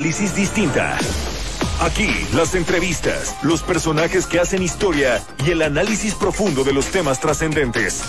[0.00, 0.96] análisis distinta.
[1.80, 7.18] Aquí, las entrevistas, los personajes que hacen historia y el análisis profundo de los temas
[7.18, 8.02] trascendentes.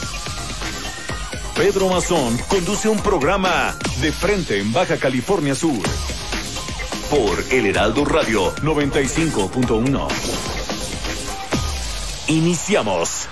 [1.55, 5.81] Pedro Mazón conduce un programa de frente en Baja California Sur.
[7.09, 10.07] Por El Heraldo Radio 95.1.
[12.27, 13.27] Iniciamos.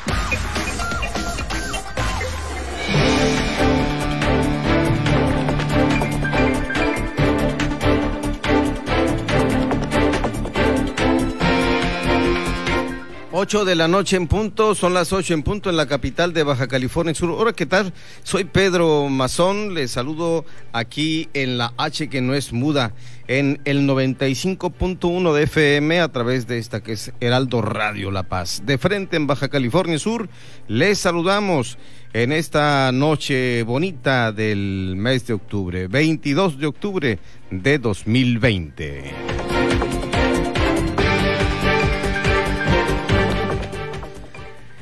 [13.39, 16.41] 8 de la noche en punto, son las 8 en punto en la capital de
[16.41, 17.29] Baja California Sur.
[17.29, 17.93] Hola, ¿qué tal?
[18.23, 22.93] Soy Pedro Mazón, les saludo aquí en la H que no es muda,
[23.27, 28.63] en el 95.1 de FM a través de esta que es Heraldo Radio La Paz.
[28.65, 30.27] De frente en Baja California Sur,
[30.67, 31.77] les saludamos
[32.13, 37.19] en esta noche bonita del mes de octubre, 22 de octubre
[37.51, 39.96] de 2020.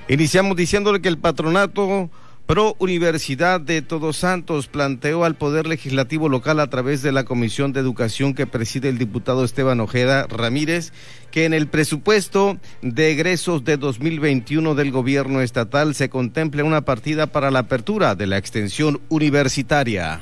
[0.07, 2.11] Iniciamos diciéndole que el patronato
[2.45, 7.73] Pro Universidad de Todos Santos planteó al Poder Legislativo local a través de la Comisión
[7.73, 10.93] de Educación que preside el diputado Esteban Ojeda Ramírez
[11.31, 17.25] que en el presupuesto de egresos de 2021 del gobierno estatal se contemple una partida
[17.25, 20.21] para la apertura de la extensión universitaria.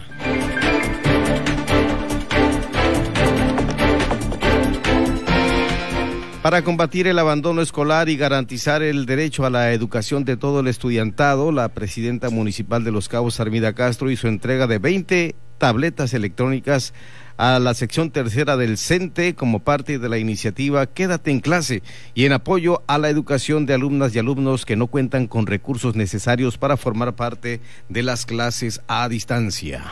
[6.44, 10.68] Para combatir el abandono escolar y garantizar el derecho a la educación de todo el
[10.68, 16.94] estudiantado, la presidenta municipal de Los Cabos, Armida Castro, hizo entrega de 20 tabletas electrónicas
[17.38, 21.82] a la sección tercera del CENTE como parte de la iniciativa Quédate en clase
[22.14, 25.96] y en apoyo a la educación de alumnas y alumnos que no cuentan con recursos
[25.96, 29.86] necesarios para formar parte de las clases a distancia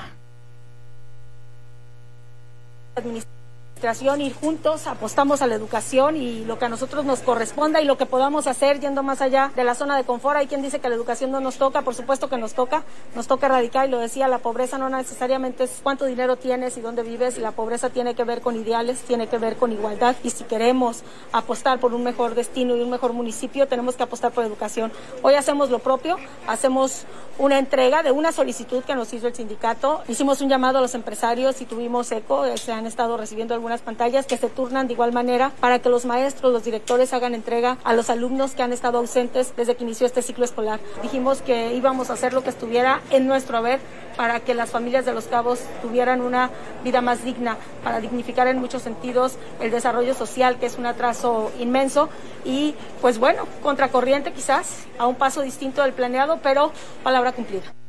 [4.19, 7.97] ir juntos, apostamos a la educación y lo que a nosotros nos corresponda y lo
[7.97, 10.37] que podamos hacer yendo más allá de la zona de confort.
[10.37, 12.83] Hay quien dice que la educación no nos toca, por supuesto que nos toca,
[13.15, 16.81] nos toca erradicar y lo decía, la pobreza no necesariamente es cuánto dinero tienes y
[16.81, 20.29] dónde vives, la pobreza tiene que ver con ideales, tiene que ver con igualdad y
[20.29, 24.45] si queremos apostar por un mejor destino y un mejor municipio, tenemos que apostar por
[24.45, 24.91] educación.
[25.23, 26.17] Hoy hacemos lo propio,
[26.47, 27.05] hacemos
[27.39, 30.93] una entrega de una solicitud que nos hizo el sindicato, hicimos un llamado a los
[30.93, 35.13] empresarios y tuvimos eco, se han estado recibiendo algunas pantallas que se turnan de igual
[35.13, 38.97] manera para que los maestros, los directores hagan entrega a los alumnos que han estado
[38.97, 40.81] ausentes desde que inició este ciclo escolar.
[41.01, 43.79] Dijimos que íbamos a hacer lo que estuviera en nuestro haber
[44.17, 46.49] para que las familias de los cabos tuvieran una
[46.83, 51.51] vida más digna, para dignificar en muchos sentidos el desarrollo social, que es un atraso
[51.59, 52.09] inmenso,
[52.43, 56.71] y pues bueno, contracorriente quizás, a un paso distinto del planeado, pero
[57.03, 57.80] palabra cumplida.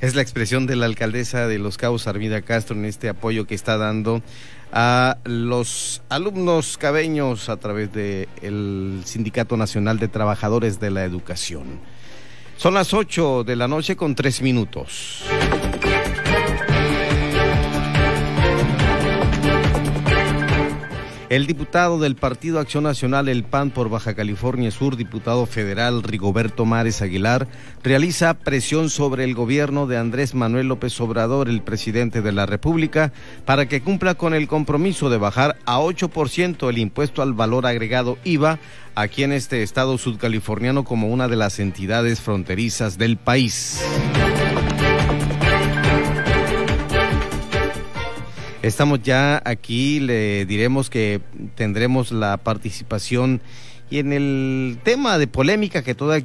[0.00, 3.56] Es la expresión de la alcaldesa de Los Cabos, Armida Castro, en este apoyo que
[3.56, 4.22] está dando
[4.72, 11.80] a los alumnos cabeños a través del Sindicato Nacional de Trabajadores de la Educación.
[12.56, 15.24] Son las 8 de la noche con tres minutos.
[21.28, 26.64] El diputado del Partido Acción Nacional, el PAN por Baja California Sur, diputado federal Rigoberto
[26.64, 27.46] Mares Aguilar,
[27.82, 33.12] realiza presión sobre el gobierno de Andrés Manuel López Obrador, el presidente de la República,
[33.44, 38.16] para que cumpla con el compromiso de bajar a 8% el impuesto al valor agregado
[38.24, 38.58] IVA
[38.94, 43.82] aquí en este estado sudcaliforniano como una de las entidades fronterizas del país.
[48.60, 51.20] Estamos ya aquí, le diremos que
[51.54, 53.40] tendremos la participación
[53.88, 56.18] y en el tema de polémica que toda,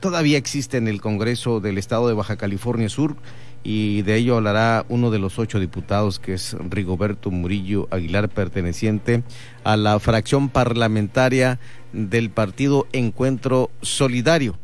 [0.00, 3.14] todavía existe en el Congreso del Estado de Baja California Sur
[3.62, 9.22] y de ello hablará uno de los ocho diputados que es Rigoberto Murillo Aguilar perteneciente
[9.62, 11.60] a la fracción parlamentaria
[11.92, 14.58] del partido Encuentro Solidario.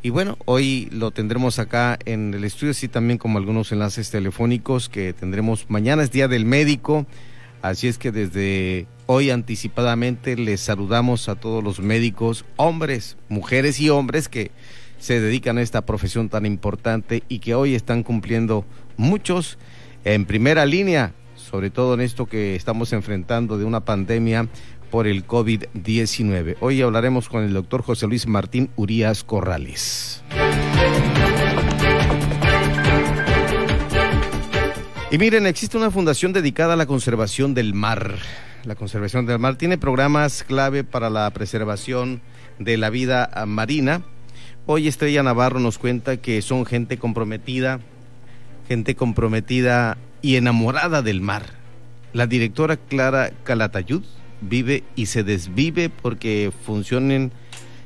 [0.00, 4.88] Y bueno, hoy lo tendremos acá en el estudio, así también como algunos enlaces telefónicos
[4.88, 5.68] que tendremos.
[5.68, 7.04] Mañana es Día del Médico,
[7.62, 13.90] así es que desde hoy anticipadamente les saludamos a todos los médicos, hombres, mujeres y
[13.90, 14.52] hombres que
[15.00, 18.64] se dedican a esta profesión tan importante y que hoy están cumpliendo
[18.96, 19.58] muchos
[20.04, 24.46] en primera línea, sobre todo en esto que estamos enfrentando de una pandemia
[24.90, 26.56] por el COVID-19.
[26.60, 30.22] Hoy hablaremos con el doctor José Luis Martín Urias Corrales.
[35.10, 38.16] Y miren, existe una fundación dedicada a la conservación del mar.
[38.64, 42.20] La conservación del mar tiene programas clave para la preservación
[42.58, 44.02] de la vida marina.
[44.66, 47.80] Hoy Estrella Navarro nos cuenta que son gente comprometida,
[48.68, 51.44] gente comprometida y enamorada del mar
[52.12, 54.02] La directora Clara Calatayud
[54.40, 57.32] vive y se desvive porque funcionen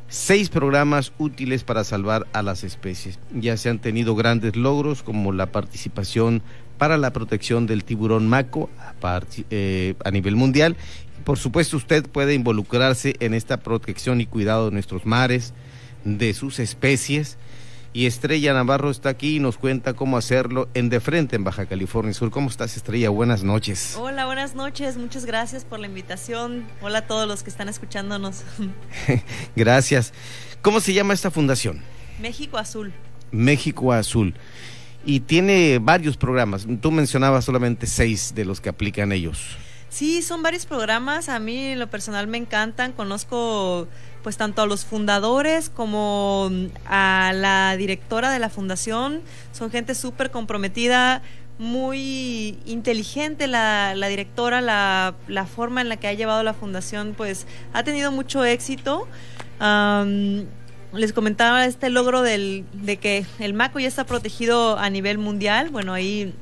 [0.08, 3.18] seis programas útiles para salvar a las especies.
[3.34, 6.42] Ya se han tenido grandes logros como la participación
[6.78, 10.76] para la protección del tiburón maco a, eh, a nivel mundial.
[11.24, 15.54] Por supuesto, usted puede involucrarse en esta protección y cuidado de nuestros mares,
[16.04, 17.38] de sus especies
[17.94, 21.66] y Estrella Navarro está aquí y nos cuenta cómo hacerlo en De Frente, en Baja
[21.66, 22.30] California Sur.
[22.30, 23.10] ¿Cómo estás, Estrella?
[23.10, 23.96] Buenas noches.
[23.98, 24.96] Hola, buenas noches.
[24.96, 26.64] Muchas gracias por la invitación.
[26.80, 28.44] Hola a todos los que están escuchándonos.
[29.56, 30.12] gracias.
[30.62, 31.82] ¿Cómo se llama esta fundación?
[32.20, 32.92] México Azul.
[33.30, 34.34] México Azul.
[35.04, 36.66] Y tiene varios programas.
[36.80, 39.56] Tú mencionabas solamente seis de los que aplican ellos.
[39.92, 41.28] Sí, son varios programas.
[41.28, 42.92] A mí, en lo personal, me encantan.
[42.92, 43.88] Conozco
[44.22, 46.50] pues tanto a los fundadores como
[46.86, 49.20] a la directora de la fundación.
[49.52, 51.22] Son gente súper comprometida,
[51.58, 57.46] muy inteligente la, directora, la, la, forma en la que ha llevado la fundación, pues
[57.72, 59.06] ha tenido mucho éxito.
[59.60, 65.70] les comentaba este logro del, de que el MACO ya está protegido a nivel mundial.
[65.70, 66.34] Bueno, ahí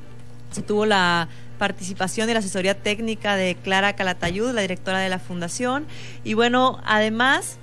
[0.51, 5.19] se tuvo la participación y la asesoría técnica de Clara Calatayud, la directora de la
[5.19, 5.85] fundación.
[6.23, 7.59] Y bueno, además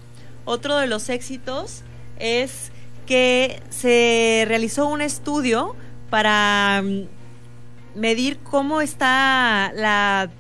[0.49, 1.83] otro de los éxitos
[2.19, 2.73] es
[3.07, 5.77] que se realizó un estudio
[6.09, 10.31] para mm, medir cómo está la,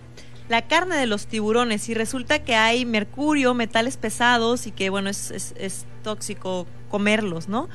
[0.68, 5.30] carne de los tiburones y resulta que hay mercurio, metales pesados y que bueno, es,
[5.30, 7.68] es, tóxico comerlos, ¿no?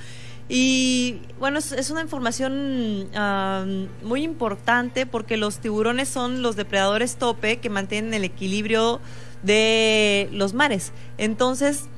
[0.49, 3.09] Y bueno, es, una información
[4.01, 8.99] muy importante porque los tiburones son los depredadores tope que mantienen el equilibrio
[9.43, 10.93] de los mares.
[11.17, 11.89] Entonces,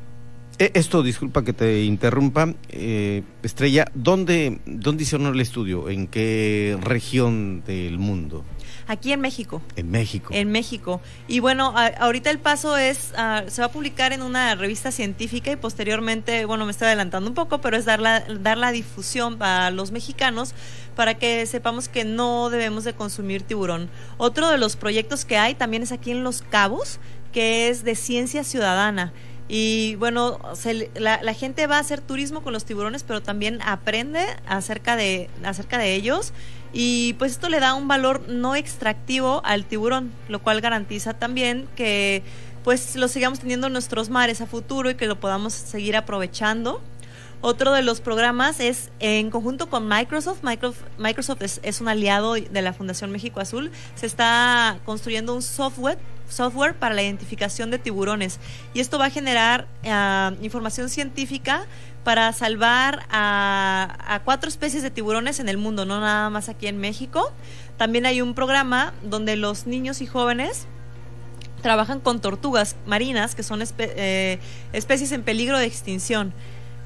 [0.59, 5.89] esto, disculpa que te interrumpa, eh, Estrella, ¿dónde, ¿dónde hicieron el estudio?
[5.89, 8.43] ¿En qué región del mundo?
[8.87, 9.61] Aquí en México.
[9.75, 10.29] En México.
[10.31, 11.01] En México.
[11.27, 15.51] Y bueno, ahorita el paso es, ah, se va a publicar en una revista científica
[15.51, 19.41] y posteriormente, bueno, me estoy adelantando un poco, pero es dar la, dar la difusión
[19.41, 20.53] a los mexicanos
[20.95, 23.89] para que sepamos que no debemos de consumir tiburón.
[24.17, 26.99] Otro de los proyectos que hay también es aquí en Los Cabos,
[27.33, 29.13] que es de ciencia ciudadana.
[29.47, 30.39] Y bueno,
[30.95, 35.77] la, gente va a hacer turismo con los tiburones, pero también aprende acerca de, acerca
[35.77, 36.33] de ellos.
[36.73, 41.67] Y pues esto le da un valor no extractivo al tiburón, lo cual garantiza también
[41.75, 42.23] que
[42.63, 46.81] pues lo sigamos teniendo en nuestros mares a futuro y que lo podamos seguir aprovechando.
[47.41, 50.39] Otro de los programas es en conjunto con Microsoft.
[50.97, 53.71] Microsoft, es, un aliado de la Fundación México Azul.
[53.93, 55.99] Se está construyendo un software
[56.29, 58.39] software para la identificación de tiburones
[58.73, 61.65] y esto va a generar ah, información científica
[62.05, 66.77] para salvar a, cuatro especies de tiburones en el mundo, no nada más aquí en
[66.77, 67.33] México.
[67.77, 70.67] También hay un programa donde los niños y jóvenes
[71.63, 74.39] trabajan con tortugas marinas, que son eh,
[74.71, 76.31] especies en peligro de extinción.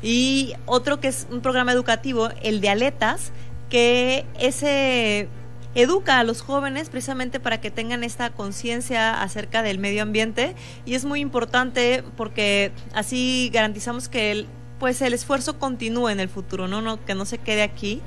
[0.02, 3.34] Y otro que es un programa educativo, el de aletas,
[3.70, 5.28] que ese
[5.76, 10.56] educa a los jóvenes precisamente para que tengan esta conciencia acerca del medio ambiente
[10.86, 14.48] y es muy importante porque así garantizamos que el,
[14.80, 17.04] pues el esfuerzo continúe en el futuro, ¿no?
[17.06, 18.02] que no se quede aquí.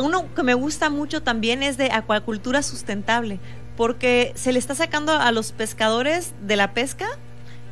[0.00, 3.40] Uno que me gusta mucho también es de acuacultura sustentable,
[3.76, 7.06] porque se le está sacando a los pescadores de la pesca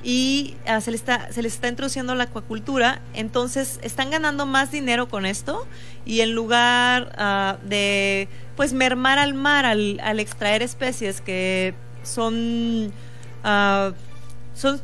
[0.03, 4.71] y ah, se, les está, se les está introduciendo la acuacultura, entonces están ganando más
[4.71, 5.67] dinero con esto
[6.05, 12.93] y en lugar ah, de pues mermar al mar al, extraer especies que son
[13.45, 13.93] uh,
[14.55, 14.81] son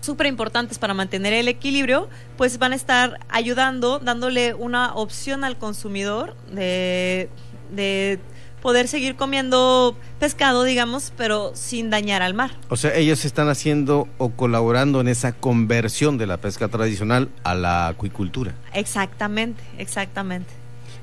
[0.00, 5.58] súper importantes para mantener el equilibrio, pues van a estar ayudando, dándole una opción al
[5.58, 7.28] consumidor de,
[7.70, 8.18] de
[8.60, 12.52] poder seguir comiendo pescado, digamos, pero sin dañar al mar.
[12.68, 17.54] O sea, ellos están haciendo o colaborando en esa conversión de la pesca tradicional a
[17.54, 18.54] la acuicultura.
[18.72, 20.50] Exactamente, exactamente.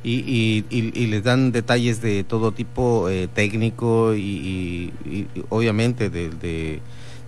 [0.03, 4.93] Y, y, les dan detalles de todo tipo eh, técnico y,
[5.49, 6.79] obviamente de,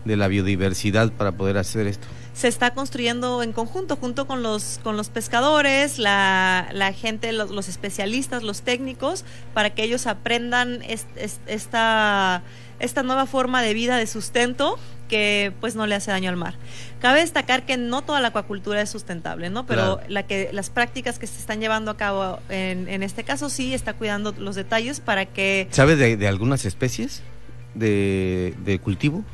[0.06, 2.08] de la biodiversidad para poder hacer esto
[2.40, 7.52] se está construyendo en conjunto, junto con los, con los pescadores, la, la gente, los,
[7.52, 12.42] los, especialistas, los técnicos, para que ellos aprendan esta,
[12.80, 14.80] esta nueva forma de vida, de sustento,
[15.10, 16.54] que pues no le hace daño al mar.
[17.02, 19.66] Cabe destacar que no toda la acuacultura es sustentable, ¿no?
[19.66, 23.50] Pero la que, las prácticas que se están llevando a cabo en, en, este caso
[23.50, 25.68] sí está cuidando los detalles para que...
[25.72, 27.22] ¿Sabe de, de algunas especies
[27.74, 29.26] de, de cultivo?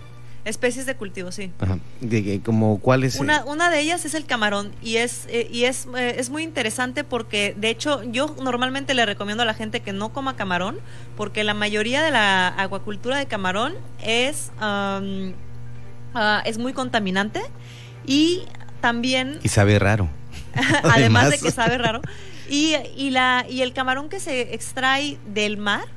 [0.45, 1.51] Especies de cultivo, sí.
[1.59, 1.79] Ajá.
[2.01, 3.15] De, como cuáles.
[3.15, 6.43] Una, una de ellas es el camarón y es eh, y es, eh, es muy
[6.43, 10.77] interesante porque de hecho yo normalmente le recomiendo a la gente que no coma camarón
[11.17, 13.73] porque la mayoría de la acuacultura de camarón
[14.03, 15.33] es um,
[16.13, 17.41] ah, es muy contaminante
[18.05, 18.43] y
[18.81, 20.09] también y sabe raro.
[20.83, 22.01] además de que sabe raro
[22.47, 25.94] y, y la y el camarón que se extrae del mar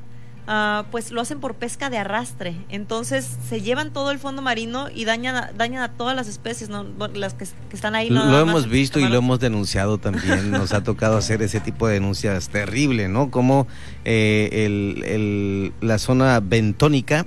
[0.50, 2.56] Ah, pues lo hacen por pesca de arrastre.
[2.70, 6.70] Entonces se llevan todo el fondo marino y dañan a, dañan a todas las especies,
[6.70, 6.86] ¿no?
[7.12, 8.08] las que, están ahí.
[8.08, 10.50] lo hemos visto y lo hemos denunciado también.
[10.50, 13.30] Nos ha tocado hacer ese tipo de denuncias terrible, ¿no?
[13.30, 13.66] Como
[14.06, 17.26] eh, el, la zona bentónica,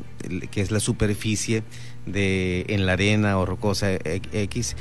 [0.49, 1.61] que es la superficie
[2.07, 4.75] de en la arena o rocosa X,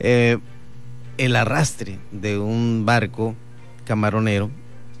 [0.00, 0.38] eh,
[1.16, 3.36] el arrastre de un barco
[3.84, 4.50] camaronero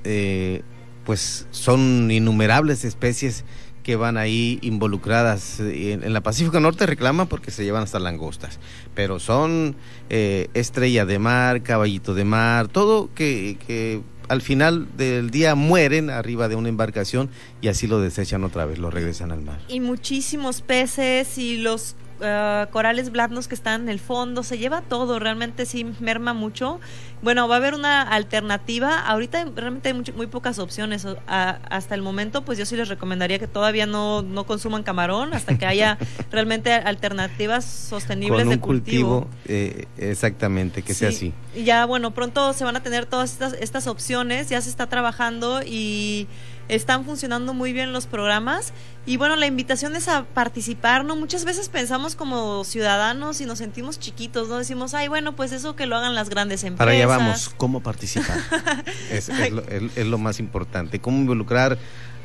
[0.04, 0.62] eh,
[1.04, 3.44] pues son innumerables especies
[3.82, 5.60] que van ahí involucradas.
[5.60, 8.58] En, la Pacífico Norte reclaman porque se llevan hasta langostas,
[8.94, 9.76] pero son
[10.10, 16.10] eh, estrella de mar, caballito de mar, todo que, que al final del día mueren
[16.10, 17.30] arriba de una embarcación
[17.60, 19.60] y así lo desechan otra vez, lo regresan al mar.
[19.68, 24.80] Y muchísimos peces y los uh, corales blandos que están en el fondo, se lleva
[24.82, 26.80] todo, realmente sí merma mucho.
[27.24, 29.00] Bueno, va a haber una alternativa.
[29.00, 31.06] Ahorita realmente hay muy pocas opciones.
[31.26, 35.56] hasta el momento, pues yo sí les recomendaría que todavía no, no consuman camarón hasta
[35.56, 35.96] que haya
[36.30, 39.28] realmente alternativas sostenibles Con un de cultivo.
[39.46, 41.32] Eh, exactamente, que sea así.
[41.56, 45.62] Ya, bueno, pronto se van a tener todas estas, estas opciones, ya se está trabajando
[45.64, 46.28] y
[46.68, 48.72] están funcionando muy bien los programas
[49.06, 51.14] y bueno, la invitación es a participar, ¿no?
[51.14, 54.56] Muchas veces pensamos como ciudadanos y nos sentimos chiquitos, ¿no?
[54.56, 56.78] Decimos, ay, bueno, pues eso que lo hagan las grandes empresas.
[56.78, 58.38] Para vamos, ¿cómo participar?
[59.10, 61.78] es, lo, es, lo, más importante, cómo involucrar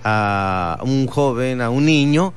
[0.04, 2.34] a un joven, a un niño,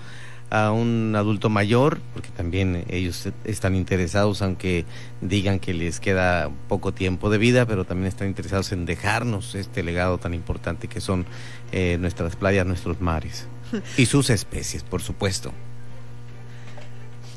[0.51, 4.85] a un adulto mayor, porque también ellos están interesados, aunque
[5.23, 9.83] digan que les queda poco tiempo de vida, pero también están interesados en dejarnos este
[9.83, 11.25] legado tan importante que son
[11.73, 13.47] eh, nuestras playas, nuestros mares.
[13.97, 15.53] y sus especies, por supuesto.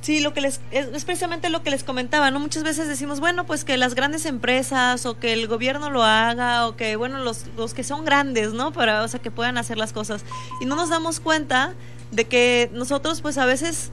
[0.06, 2.40] Sí, lo que les es precisamente lo que les comentaba, ¿no?
[2.40, 6.68] Muchas veces decimos, bueno, pues que las grandes empresas o que el gobierno lo haga
[6.68, 8.72] o que bueno, los los que son grandes, ¿no?
[8.72, 10.24] Para o sea, que puedan hacer las cosas
[10.62, 11.74] y no nos damos cuenta
[12.12, 13.90] de que nosotros pues a veces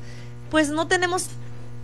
[0.50, 1.28] pues no tenemos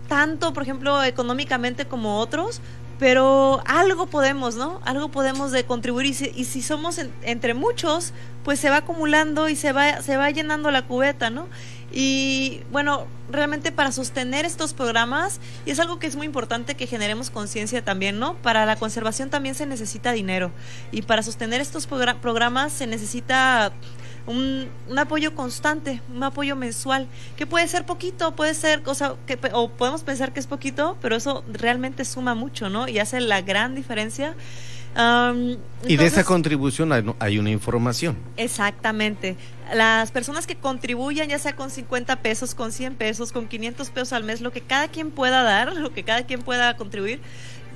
[0.07, 2.61] tanto, por ejemplo, económicamente como otros,
[2.99, 4.81] pero algo podemos, ¿no?
[4.83, 8.13] Algo podemos de contribuir y si, somos entre muchos,
[8.43, 11.47] pues se va acumulando y se va, se va llenando la cubeta, ¿no?
[11.91, 16.85] Y bueno, realmente para sostener estos programas, y es algo que es muy importante que
[16.85, 18.35] generemos conciencia también, ¿no?
[18.35, 20.51] Para la conservación también se necesita dinero
[20.91, 23.71] y para sostener estos programas se necesita
[24.29, 29.39] un, un, apoyo constante, un apoyo mensual, que puede ser poquito, puede ser cosa que,
[29.53, 32.87] o podemos pensar que es poquito, pero eso realmente suma mucho, ¿no?
[32.87, 34.35] Y hace la gran diferencia.
[35.87, 38.17] y de esa contribución hay, una información.
[38.37, 39.35] Exactamente.
[39.73, 44.13] Las personas que contribuyan, ya sea con 50 pesos, con 100 pesos, con 500 pesos
[44.13, 47.19] al mes, lo que cada quien pueda dar, lo que cada quien pueda contribuir,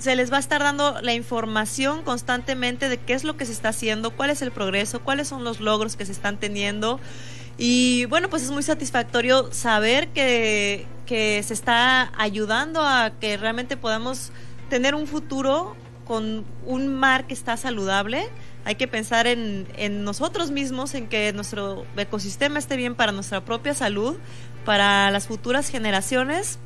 [0.04, 3.54] se les va a estar dando la información constantemente de qué es lo que se
[3.54, 7.00] está haciendo, cuál es el progreso, cuáles son los logros que se están teniendo.
[7.58, 13.78] Y bueno, pues es muy satisfactorio saber que, que se está ayudando a que realmente
[13.78, 14.34] podamos
[14.70, 18.28] tener un futuro con un mar que está saludable.
[18.66, 23.46] Hay que pensar en, en nosotros mismos, en que nuestro ecosistema esté bien para nuestra
[23.46, 24.18] propia salud,
[24.66, 26.60] para las futuras generaciones.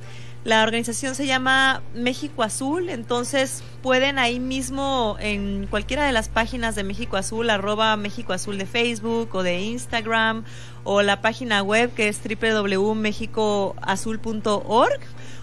[0.43, 6.75] La organización se llama México Azul, entonces pueden ahí mismo en cualquiera de las páginas
[6.75, 10.45] de México Azul, arroba México Azul de Facebook o de Instagram
[10.85, 14.99] o la página web que es www.mexicoazul.org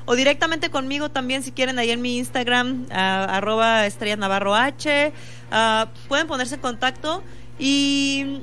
[0.07, 5.13] o directamente conmigo también si quieren ahí en mi Instagram, arroba Estrella Navarro H,
[6.09, 7.23] pueden ponerse en contacto
[7.59, 8.41] y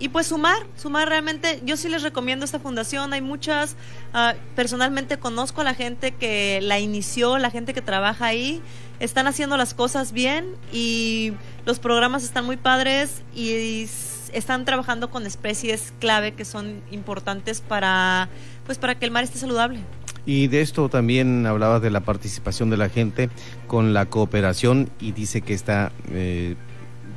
[0.00, 3.76] y pues sumar, sumar realmente, yo sí les recomiendo esta fundación, hay muchas,
[4.14, 8.62] uh, personalmente conozco a la gente que la inició, la gente que trabaja ahí,
[8.98, 11.34] están haciendo las cosas bien y
[11.66, 13.86] los programas están muy padres y
[14.32, 18.28] están trabajando con especies clave que son importantes para
[18.64, 19.80] pues para que el mar esté saludable.
[20.26, 23.30] Y de esto también hablabas de la participación de la gente
[23.66, 26.56] con la cooperación y dice que esta eh,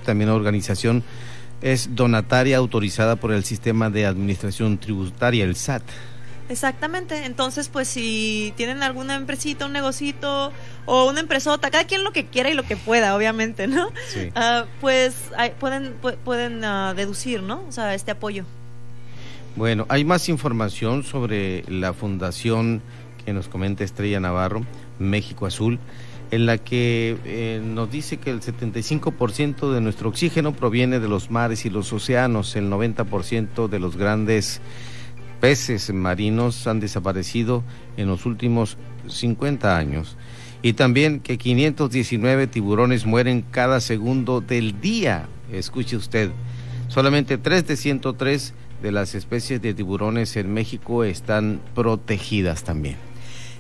[0.04, 1.04] también organización
[1.64, 5.82] es donataria autorizada por el sistema de administración tributaria, el SAT.
[6.50, 10.52] Exactamente, entonces pues si tienen alguna empresita, un negocito
[10.86, 13.90] o una empresota, cada quien lo que quiera y lo que pueda, obviamente, ¿no?
[14.10, 14.30] Sí.
[14.36, 15.16] Uh, pues
[15.60, 15.94] pueden,
[16.26, 17.64] pueden uh, deducir, ¿no?
[17.68, 18.44] O sea, este apoyo.
[19.56, 22.82] Bueno, hay más información sobre la fundación
[23.26, 24.66] que nos comenta Estrella Navarro,
[25.00, 25.80] México Azul,
[26.34, 31.30] en la que eh, nos dice que el 75% de nuestro oxígeno proviene de los
[31.30, 34.60] mares y los océanos, el 90% de los grandes
[35.40, 37.64] peces marinos han desaparecido
[37.98, 40.18] en los últimos 50 años.
[40.64, 45.28] Y también que 519 tiburones mueren cada segundo del día.
[45.52, 46.32] Escuche usted,
[46.88, 53.13] solamente 3 de 103 de las especies de tiburones en México están protegidas también.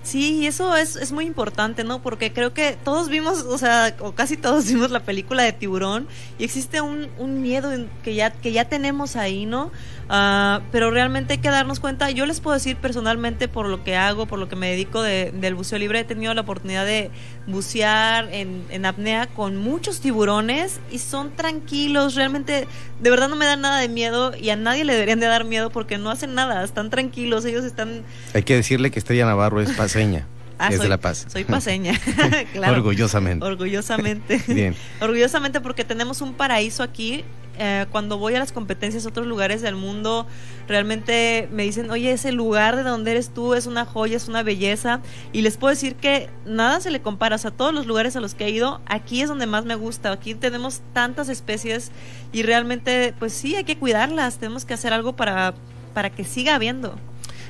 [0.03, 2.01] Sí, eso es, es muy importante, ¿no?
[2.01, 6.07] Porque creo que todos vimos, o sea, o casi todos vimos la película de Tiburón
[6.37, 7.71] y existe un, un miedo
[8.03, 9.71] que ya, que ya tenemos ahí, ¿no?
[10.09, 13.95] Uh, pero realmente hay que darnos cuenta, yo les puedo decir personalmente por lo que
[13.95, 17.09] hago, por lo que me dedico de, del buceo libre, he tenido la oportunidad de
[17.47, 22.67] bucear en, en, apnea con muchos tiburones y son tranquilos, realmente
[22.99, 25.45] de verdad no me dan nada de miedo y a nadie le deberían de dar
[25.45, 28.03] miedo porque no hacen nada, están tranquilos, ellos están...
[28.33, 30.27] Hay que decirle que Estrella Navarro es paseña.
[30.59, 31.25] Ah, es soy, de La Paz.
[31.29, 31.99] Soy paseña,
[32.53, 32.75] claro.
[32.75, 33.43] Orgullosamente.
[33.43, 34.41] Orgullosamente.
[34.47, 34.75] Bien.
[35.01, 37.25] Orgullosamente porque tenemos un paraíso aquí
[37.57, 40.27] eh, cuando voy a las competencias a otros lugares del mundo,
[40.67, 44.43] realmente me dicen, oye, ese lugar de donde eres tú es una joya, es una
[44.43, 45.01] belleza.
[45.31, 48.19] Y les puedo decir que nada se le compara, o sea, todos los lugares a
[48.19, 50.11] los que he ido, aquí es donde más me gusta.
[50.11, 51.91] Aquí tenemos tantas especies
[52.31, 55.53] y realmente, pues sí, hay que cuidarlas, tenemos que hacer algo para,
[55.93, 56.95] para que siga habiendo.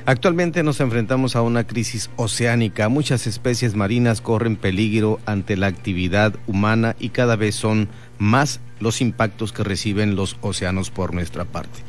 [0.05, 2.89] Actualmente nos enfrentamos a una crisis oceánica.
[2.89, 9.01] Muchas especies marinas corren peligro ante la actividad humana y cada vez son más los
[9.01, 11.79] impactos que reciben los océanos por nuestra parte.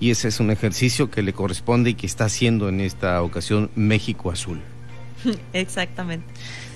[0.00, 3.70] Y ese es un ejercicio que le corresponde y que está haciendo en esta ocasión
[3.74, 4.60] México Azul.
[5.52, 6.26] Exactamente.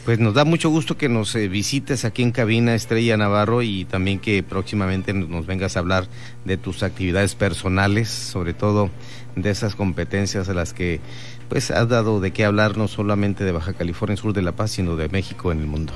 [0.04, 3.86] Pues nos da mucho gusto que nos eh, visites aquí en cabina Estrella Navarro y
[3.86, 6.08] también que próximamente nos vengas a hablar
[6.44, 8.90] de tus actividades personales, sobre todo
[9.34, 11.00] de esas competencias a las que
[11.48, 14.72] pues has dado de qué hablar no solamente de Baja California Sur de La Paz,
[14.72, 15.94] sino de México en el mundo.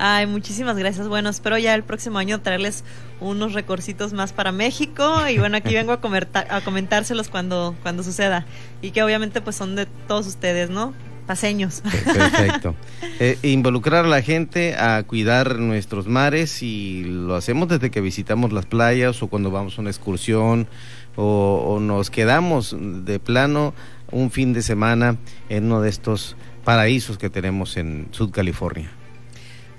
[0.00, 1.08] Ay, muchísimas gracias.
[1.08, 2.84] Bueno, espero ya el próximo año traerles
[3.20, 8.04] unos recorcitos más para México y bueno, aquí vengo a, comentar, a comentárselos cuando, cuando
[8.04, 8.46] suceda
[8.80, 10.94] y que obviamente pues son de todos ustedes, ¿no?
[11.26, 11.82] Paseños.
[11.82, 12.74] Perfecto.
[13.20, 18.52] Eh, involucrar a la gente a cuidar nuestros mares y lo hacemos desde que visitamos
[18.52, 20.68] las playas o cuando vamos a una excursión
[21.16, 23.74] o, o nos quedamos de plano
[24.12, 25.16] un fin de semana
[25.48, 28.88] en uno de estos paraísos que tenemos en Sud California.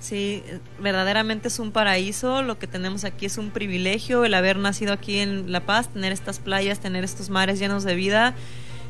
[0.00, 0.42] Sí,
[0.80, 5.18] verdaderamente es un paraíso, lo que tenemos aquí es un privilegio, el haber nacido aquí
[5.18, 8.34] en La Paz, tener estas playas, tener estos mares llenos de vida.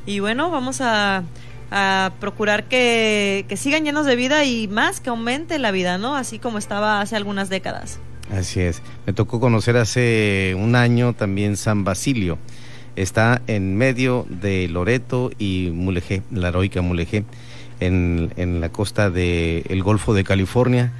[0.07, 1.25] Y bueno, vamos a,
[1.73, 6.15] a procurar que, que, sigan llenos de vida y más que aumente la vida, ¿no?
[6.15, 7.99] Así como estaba hace algunas décadas.
[8.33, 12.39] Así es, me tocó conocer hace un año también San Basilio,
[12.95, 17.25] está en medio de Loreto y Mulegé, la heroica Mulegé
[17.81, 20.93] en, en la costa del el Golfo de California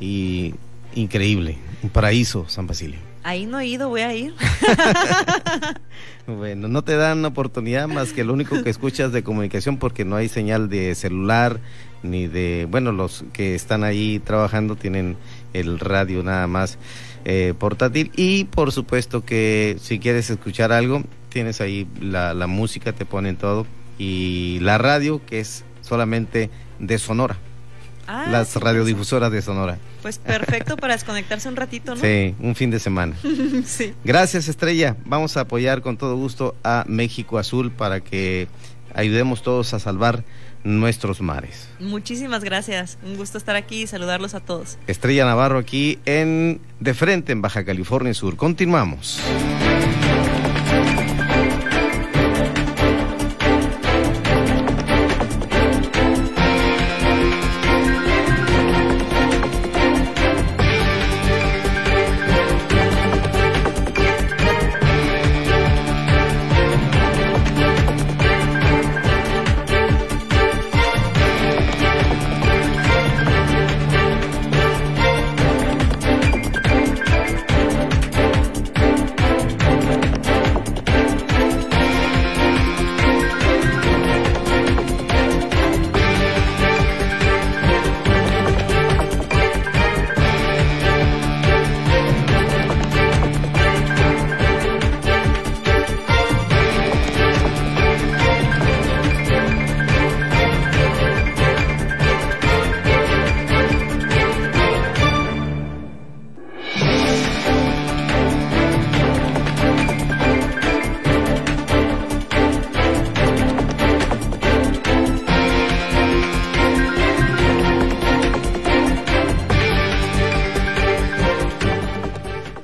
[0.00, 0.54] y
[0.94, 2.98] increíble, un paraíso San Basilio.
[3.24, 4.34] Ahí no he ido, voy a ir.
[6.26, 10.16] bueno, no te dan oportunidad más que lo único que escuchas de comunicación porque no
[10.16, 11.60] hay señal de celular
[12.02, 15.16] ni de, bueno, los que están ahí trabajando tienen
[15.52, 16.78] el radio nada más
[17.24, 22.92] eh, portátil y por supuesto que si quieres escuchar algo, tienes ahí la, la música,
[22.92, 23.66] te ponen todo
[23.98, 27.36] y la radio que es solamente de Sonora.
[28.06, 29.78] Ah, las sí, radiodifusoras de Sonora.
[30.00, 32.00] Pues perfecto para desconectarse un ratito, ¿no?
[32.00, 33.14] Sí, un fin de semana.
[33.66, 33.94] sí.
[34.02, 34.96] Gracias, Estrella.
[35.04, 38.48] Vamos a apoyar con todo gusto a México Azul para que
[38.94, 40.24] ayudemos todos a salvar
[40.64, 41.68] nuestros mares.
[41.80, 42.98] Muchísimas gracias.
[43.04, 44.78] Un gusto estar aquí y saludarlos a todos.
[44.86, 48.36] Estrella Navarro aquí en De Frente en Baja California Sur.
[48.36, 49.20] Continuamos.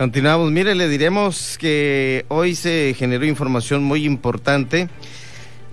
[0.04, 0.52] Continuamos.
[0.52, 4.90] Mire, le diremos que hoy se generó información muy importante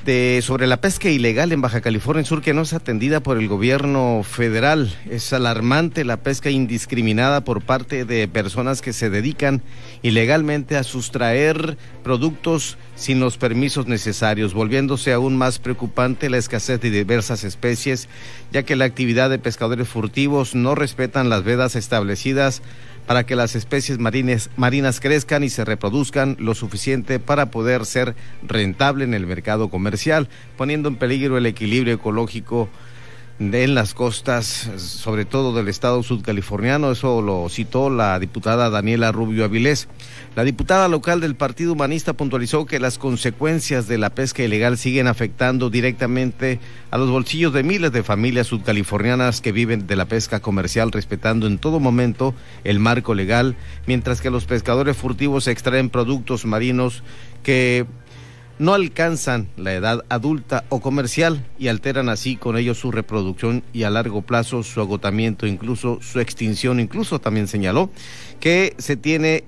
[0.06, 3.50] de, sobre la pesca ilegal en Baja California Sur que no es atendida por el
[3.50, 4.96] gobierno federal.
[5.10, 9.62] Es alarmante la pesca indiscriminada por parte de personas que se dedican
[10.02, 16.90] ilegalmente a sustraer productos sin los permisos necesarios, volviéndose aún más preocupante la escasez de
[16.90, 18.08] diversas especies,
[18.54, 22.62] ya que la actividad de pescadores furtivos no respetan las vedas establecidas
[23.12, 29.04] para que las especies marinas, crezcan y se reproduzcan lo suficiente para poder ser rentable
[29.04, 32.70] en el mercado comercial, poniendo en peligro el equilibrio ecológico
[33.42, 36.92] en las costas, sobre todo del estado sudcaliforniano.
[36.92, 39.88] Eso lo citó la diputada Daniela Rubio Avilés.
[40.36, 45.08] La diputada local del Partido Humanista puntualizó que las consecuencias de la pesca ilegal siguen
[45.08, 46.60] afectando directamente
[46.92, 51.48] a los bolsillos de miles de familias sudcalifornianas que viven de la pesca comercial respetando
[51.48, 53.56] en todo momento el marco legal,
[53.88, 57.02] mientras que los pescadores furtivos extraen productos marinos
[57.42, 57.88] que
[58.62, 63.84] no alcanzan la edad adulta o comercial y alteran así con ello su reproducción y
[63.84, 66.80] a largo plazo su agotamiento, incluso su extinción.
[66.80, 67.90] Incluso también señaló
[68.40, 69.46] que se tiene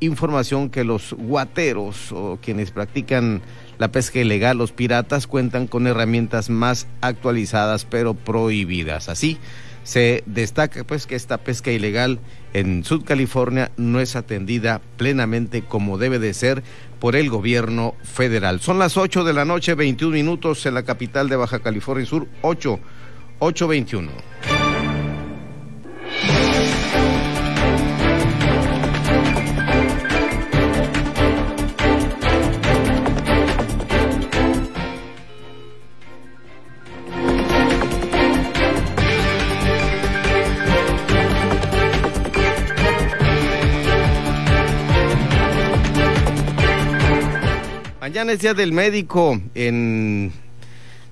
[0.00, 3.42] información que los guateros o quienes practican
[3.76, 9.10] la pesca ilegal, los piratas, cuentan con herramientas más actualizadas pero prohibidas.
[9.10, 9.36] Así,
[9.82, 12.18] se destaca pues que esta pesca ilegal
[12.54, 16.62] en Sud California no es atendida plenamente como debe de ser
[17.04, 18.60] por el gobierno federal.
[18.60, 22.26] Son las 8 de la noche, 21 minutos en la capital de Baja California Sur,
[22.40, 22.80] 8,
[23.40, 24.08] 8.21.
[48.14, 50.32] Mañana es Día del Médico en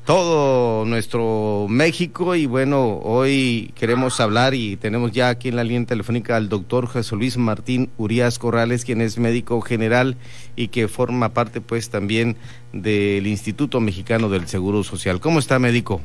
[0.06, 5.84] todo nuestro México y bueno, hoy queremos hablar y tenemos ya aquí en la línea
[5.84, 10.16] telefónica al doctor José Luis Martín Urias Corrales, quien es médico general
[10.54, 12.36] y que forma parte pues también
[12.72, 15.18] del Instituto Mexicano del Seguro Social.
[15.18, 16.00] ¿Cómo está médico?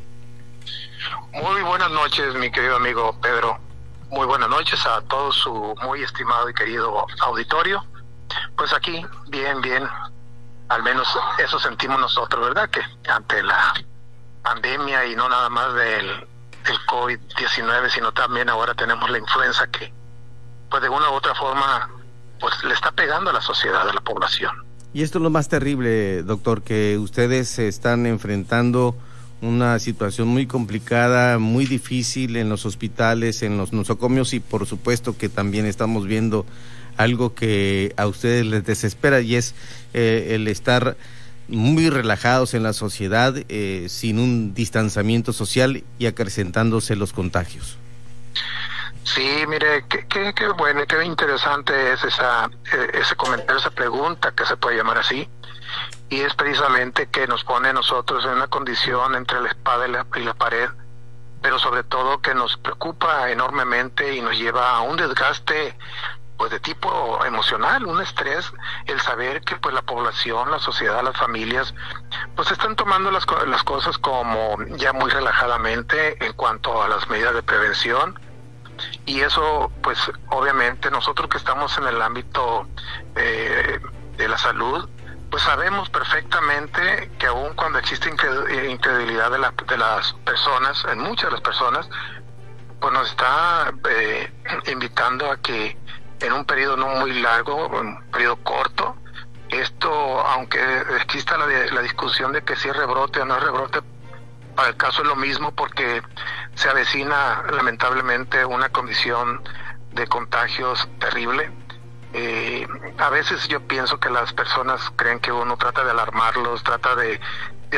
[1.32, 3.56] Muy buenas noches, mi querido amigo Pedro.
[4.10, 7.84] Muy buenas noches a todo su muy estimado y querido auditorio.
[8.56, 9.84] Pues aquí, bien, bien,
[10.68, 12.68] al menos eso sentimos nosotros, ¿verdad?
[12.70, 13.74] Que ante la
[14.42, 16.06] pandemia y no nada más del,
[16.64, 19.92] del COVID-19, sino también ahora tenemos la influenza que,
[20.70, 21.90] pues de una u otra forma,
[22.40, 24.52] pues le está pegando a la sociedad, a la población.
[24.92, 28.96] Y esto es lo más terrible, doctor, que ustedes están enfrentando
[29.40, 35.16] una situación muy complicada, muy difícil en los hospitales, en los nosocomios y por supuesto
[35.16, 36.44] que también estamos viendo
[36.98, 39.54] algo que a ustedes les desespera y es
[39.94, 40.96] eh, el estar
[41.48, 47.78] muy relajados en la sociedad, eh, sin un distanciamiento social y acrecentándose los contagios.
[49.04, 54.32] Sí, mire, qué, qué, qué bueno, qué interesante es esa, eh, ese comentario, esa pregunta
[54.32, 55.26] que se puede llamar así,
[56.10, 59.92] y es precisamente que nos pone a nosotros en una condición entre la espada y
[59.92, 60.68] la, y la pared,
[61.40, 65.74] pero sobre todo que nos preocupa enormemente y nos lleva a un desgaste
[66.38, 68.50] pues de tipo emocional, un estrés,
[68.86, 71.74] el saber que pues la población, la sociedad, las familias,
[72.36, 77.34] pues están tomando las, las cosas como ya muy relajadamente en cuanto a las medidas
[77.34, 78.18] de prevención.
[79.04, 79.98] Y eso pues
[80.30, 82.68] obviamente nosotros que estamos en el ámbito
[83.16, 83.80] eh,
[84.16, 84.88] de la salud
[85.30, 91.26] pues sabemos perfectamente que aun cuando existe incredulidad de, la, de las personas, en muchas
[91.26, 91.88] de las personas,
[92.80, 94.32] pues nos está eh,
[94.72, 95.76] invitando a que
[96.20, 98.96] en un periodo no muy largo, un periodo corto.
[99.48, 100.58] Esto, aunque
[101.00, 103.80] exista la, la discusión de que si es rebrote o no es rebrote,
[104.58, 106.02] para el caso es lo mismo porque
[106.54, 109.40] se avecina lamentablemente una condición
[109.92, 111.50] de contagios terrible.
[112.12, 112.66] Eh,
[112.98, 117.20] a veces yo pienso que las personas creen que uno trata de alarmarlos, trata de,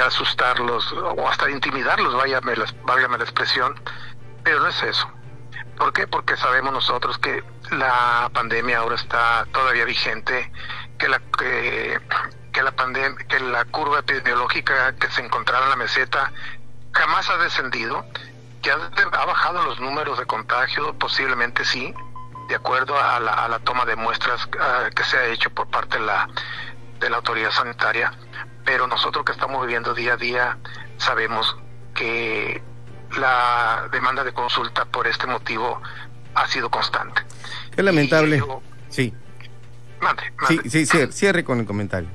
[0.02, 3.78] asustarlos o hasta de intimidarlos, váyame la, váyame la expresión,
[4.42, 5.10] pero no es eso.
[5.80, 6.06] ¿Por qué?
[6.06, 10.52] Porque sabemos nosotros que la pandemia ahora está todavía vigente,
[10.98, 16.32] que la que, la pandemia, que la curva epidemiológica que se encontraba en la meseta
[16.92, 18.04] jamás ha descendido,
[18.60, 18.76] que ha,
[19.24, 21.94] bajado los números de contagio, posiblemente sí,
[22.50, 26.04] de acuerdo a la, toma de muestras uh, que se ha hecho por parte de
[26.04, 26.28] la,
[26.98, 28.12] de la autoridad sanitaria,
[28.66, 30.58] pero nosotros que estamos viviendo día a día
[30.98, 31.56] sabemos
[31.94, 32.62] que
[33.18, 35.80] la demanda de consulta por este motivo
[36.34, 37.22] ha sido constante.
[37.74, 38.42] Qué lamentable.
[38.88, 39.14] sí.
[40.48, 42.08] Sí, sí, cierre, cierre con el comentario.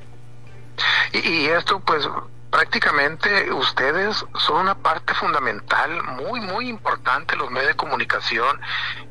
[1.13, 2.09] Y, y esto, pues,
[2.55, 8.61] prácticamente ustedes son una parte fundamental, muy, muy importante, los medios de comunicación.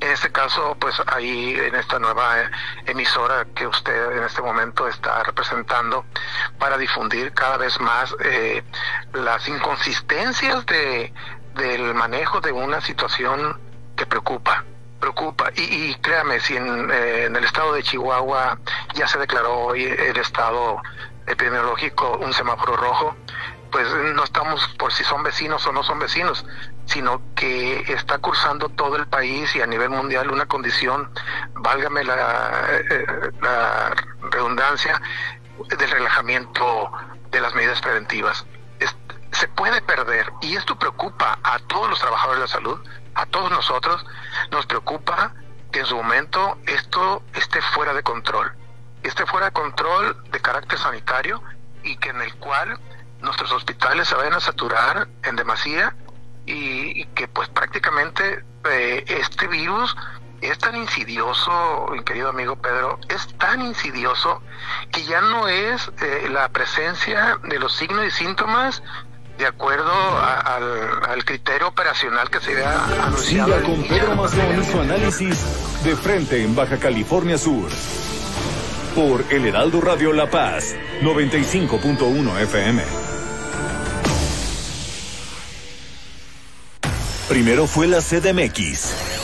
[0.00, 2.50] En este caso, pues ahí en esta nueva
[2.86, 6.06] emisora que usted en este momento está representando
[6.58, 8.62] para difundir cada vez más eh,
[9.12, 11.12] las inconsistencias de,
[11.54, 13.58] del manejo de una situación
[13.96, 14.64] que preocupa
[15.04, 15.50] preocupa.
[15.54, 18.58] Y, y créame, si en, eh, en, el estado de Chihuahua
[18.94, 20.80] ya se declaró hoy el estado
[21.26, 23.14] epidemiológico un semáforo rojo,
[23.70, 26.46] pues no estamos por si son vecinos o no son vecinos,
[26.86, 31.10] sino que está cursando todo el país y a nivel mundial una condición,
[31.54, 33.06] válgame la, eh,
[33.42, 33.94] la
[34.30, 35.02] redundancia,
[35.78, 36.90] del relajamiento
[37.30, 38.46] de las medidas preventivas.
[39.34, 42.80] Se puede perder y esto preocupa a todos los trabajadores de la salud,
[43.14, 44.04] a todos nosotros,
[44.50, 45.32] nos preocupa
[45.70, 48.52] que en su momento esto esté fuera de control
[49.04, 51.40] esté fuera de control de carácter sanitario
[51.82, 52.78] y que en el cual
[53.20, 55.94] nuestros hospitales se vayan a saturar en demasía
[56.46, 59.94] y, y que pues prácticamente eh, este virus
[60.40, 64.42] es tan insidioso, mi querido amigo Pedro, es tan insidioso
[64.90, 68.82] que ya no es eh, la presencia de los signos y síntomas
[69.38, 73.54] de acuerdo a, al, al, criterio operacional que se había anunciado.
[73.54, 75.38] Siga con Pedro Mazón su análisis
[75.84, 77.68] de frente en Baja California Sur
[78.94, 82.82] por El Heraldo Radio La Paz, 95.1 FM.
[87.28, 89.23] Primero fue la CDMX.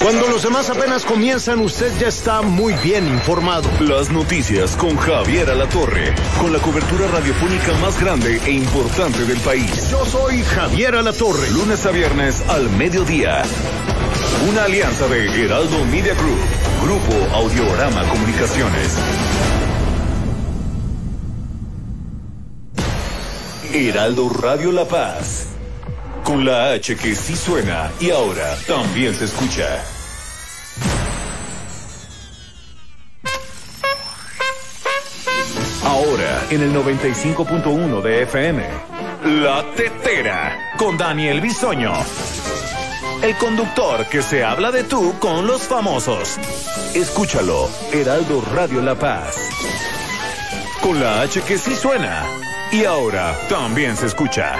[0.00, 3.68] Cuando los demás apenas comienzan, usted ya está muy bien informado.
[3.80, 9.90] Las noticias con Javier Alatorre, con la cobertura radiofónica más grande e importante del país.
[9.90, 11.50] Yo soy Javier Alatorre.
[11.50, 13.42] Lunes a viernes al mediodía.
[14.48, 16.38] Una alianza de Heraldo Media Group,
[16.84, 18.96] Grupo Audiorama Comunicaciones.
[23.72, 25.57] Heraldo Radio La Paz.
[26.24, 29.82] Con la H que sí suena y ahora también se escucha.
[35.84, 38.64] Ahora en el 95.1 de FM.
[39.24, 41.92] La Tetera con Daniel Bisoño.
[43.22, 46.38] El conductor que se habla de tú con los famosos.
[46.94, 49.34] Escúchalo, Heraldo Radio La Paz.
[50.80, 52.24] Con la H que sí suena
[52.70, 54.54] y ahora también se escucha.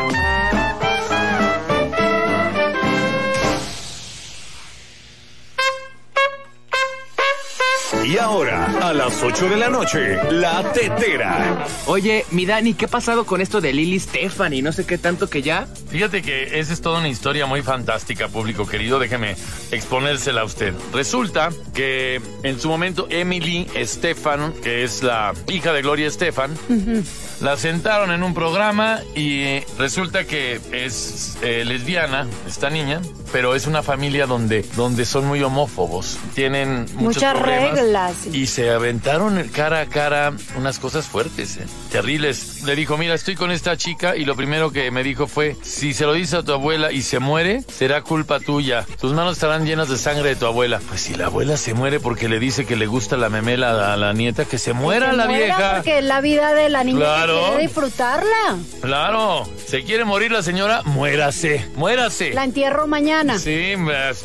[8.09, 11.67] Y ahora, a las 8 de la noche, La Tetera.
[11.85, 14.63] Oye, mi Dani, ¿qué ha pasado con esto de Lili Stephanie?
[14.63, 15.67] No sé qué tanto que ya.
[15.91, 18.99] Fíjate que esa es toda una historia muy fantástica, público querido.
[18.99, 19.37] Déjeme
[19.73, 20.73] exponérsela a usted.
[20.95, 26.73] Resulta que en su momento Emily Estefan, que es la hija de Gloria Estefan, uh
[26.73, 27.05] -huh.
[27.43, 33.67] la sentaron en un programa y resulta que es eh, lesbiana, esta niña, pero es
[33.67, 36.17] una familia donde, donde son muy homófobos.
[36.35, 37.75] Tienen muchos Muchas problemas.
[37.75, 37.98] reglas.
[38.33, 42.63] Y se aventaron cara a cara unas cosas fuertes, eh, terribles.
[42.65, 45.93] Le dijo, mira, estoy con esta chica y lo primero que me dijo fue, si
[45.95, 48.87] se lo dice a tu abuela y se muere, será culpa tuya.
[49.01, 50.81] Tus manos estarán llenas de sangre de tu abuela.
[50.89, 53.97] Pues si la abuela se muere porque le dice que le gusta la memela a
[53.97, 55.75] la nieta, que se muera Que la muera vieja.
[55.77, 57.41] Porque la vida de la niña Claro.
[57.49, 58.59] quiere disfrutarla.
[58.81, 62.33] Claro, se quiere morir la señora, muérase, muérase.
[62.33, 63.39] La entierro mañana.
[63.39, 63.75] Sí,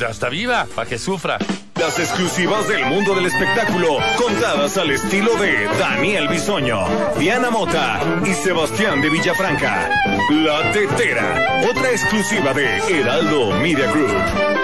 [0.08, 1.38] hasta viva, para que sufra.
[1.80, 6.86] Las exclusivas del mundo del espectáculo, contadas al estilo de Daniel Bisoño,
[7.18, 9.90] Diana Mota y Sebastián de Villafranca.
[10.30, 14.64] La Tetera, otra exclusiva de Heraldo Media Group.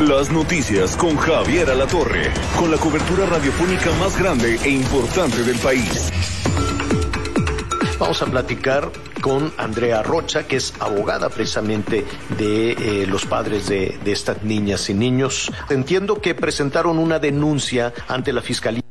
[0.00, 6.10] Las noticias con Javier Alatorre, con la cobertura radiofónica más grande e importante del país.
[8.02, 12.04] Vamos a platicar con Andrea Rocha, que es abogada precisamente
[12.36, 15.52] de eh, los padres de, de estas niñas y niños.
[15.70, 18.82] Entiendo que presentaron una denuncia ante la Fiscalía.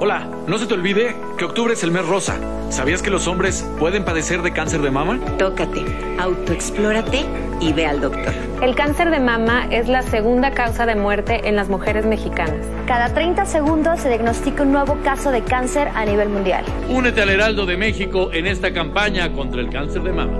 [0.00, 2.40] Hola, no se te olvide que octubre es el mes rosa.
[2.70, 5.18] ¿Sabías que los hombres pueden padecer de cáncer de mama?
[5.38, 5.84] Tócate,
[6.18, 7.24] autoexplórate
[7.60, 8.34] y ve al doctor.
[8.60, 12.66] El cáncer de mama es la segunda causa de muerte en las mujeres mexicanas.
[12.86, 16.64] Cada 30 segundos se diagnostica un nuevo caso de cáncer a nivel mundial.
[16.88, 20.38] Únete al Heraldo de México en esta campaña contra el cáncer de mama.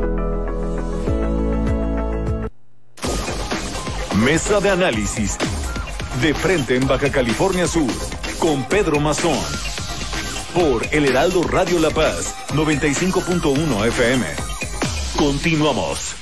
[4.24, 5.38] Mesa de análisis.
[6.20, 7.90] De frente en Baja California Sur.
[8.38, 9.75] Con Pedro Mazón.
[10.56, 12.34] Por El Heraldo Radio La Paz.
[12.54, 14.24] 95.1 FM.
[15.18, 16.16] Continuamos.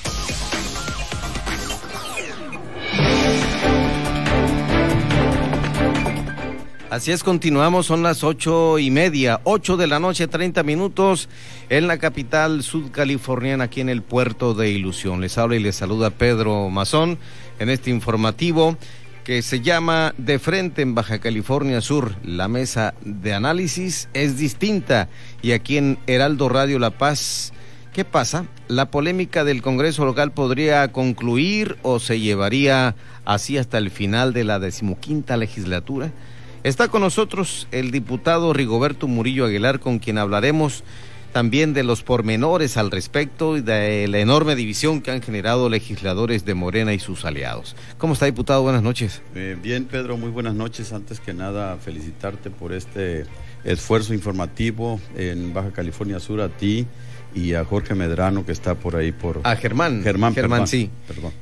[6.90, 11.28] Así es, continuamos, son las ocho y media, ocho de la noche, treinta minutos,
[11.68, 15.20] en la capital sudcaliforniana, aquí en el puerto de Ilusión.
[15.20, 17.18] Les habla y les saluda Pedro Mazón
[17.60, 18.76] en este informativo
[19.24, 22.14] que se llama De frente en Baja California Sur.
[22.22, 25.08] La mesa de análisis es distinta
[25.40, 27.52] y aquí en Heraldo Radio La Paz.
[27.94, 28.44] ¿Qué pasa?
[28.68, 34.44] ¿La polémica del Congreso local podría concluir o se llevaría así hasta el final de
[34.44, 36.12] la decimoquinta legislatura?
[36.62, 40.84] Está con nosotros el diputado Rigoberto Murillo Aguilar, con quien hablaremos
[41.34, 46.44] también de los pormenores al respecto y de la enorme división que han generado legisladores
[46.44, 47.74] de Morena y sus aliados.
[47.98, 48.62] ¿Cómo está, diputado?
[48.62, 49.20] Buenas noches.
[49.34, 50.92] Eh, bien, Pedro, muy buenas noches.
[50.92, 53.24] Antes que nada, felicitarte por este
[53.64, 56.86] esfuerzo informativo en Baja California Sur a ti
[57.34, 59.40] y a Jorge Medrano, que está por ahí por...
[59.42, 60.04] A Germán.
[60.04, 60.90] Germán, Germán perdón, sí.
[61.08, 61.32] Perdón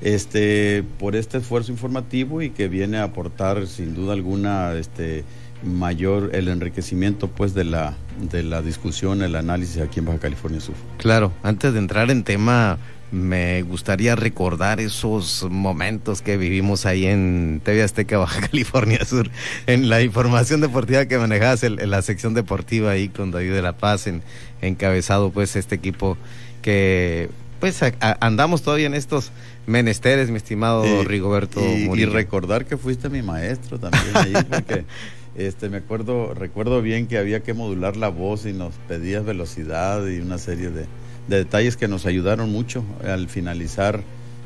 [0.00, 5.24] este, por este esfuerzo informativo y que viene a aportar sin duda alguna este,
[5.62, 7.94] mayor el enriquecimiento pues de la,
[8.30, 10.74] de la discusión, el análisis aquí en Baja California Sur.
[10.98, 12.78] Claro, antes de entrar en tema,
[13.12, 19.30] me gustaría recordar esos momentos que vivimos ahí en TV Azteca, Baja California Sur,
[19.66, 23.76] en la información deportiva que manejabas en, la sección deportiva ahí con David de la
[23.76, 24.22] Paz, en,
[24.62, 26.16] encabezado pues este equipo
[26.62, 29.32] que pues a, a, andamos todavía en estos
[29.66, 32.08] menesteres, mi estimado y, Rigoberto y, Murillo.
[32.08, 34.84] y, recordar que fuiste mi maestro también ahí, porque
[35.34, 40.06] este me acuerdo, recuerdo bien que había que modular la voz y nos pedías velocidad
[40.06, 40.86] y una serie de,
[41.28, 44.02] de detalles que nos ayudaron mucho al finalizar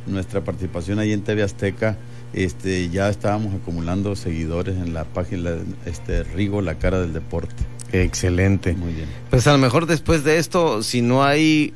[0.06, 1.96] nuestra participación ahí en TV Azteca.
[2.32, 5.52] Este, ya estábamos acumulando seguidores en la página
[5.86, 7.54] este Rigo, la cara del deporte.
[7.92, 8.74] Excelente.
[8.74, 9.08] Muy bien.
[9.30, 11.72] Pues a lo mejor después de esto, si no hay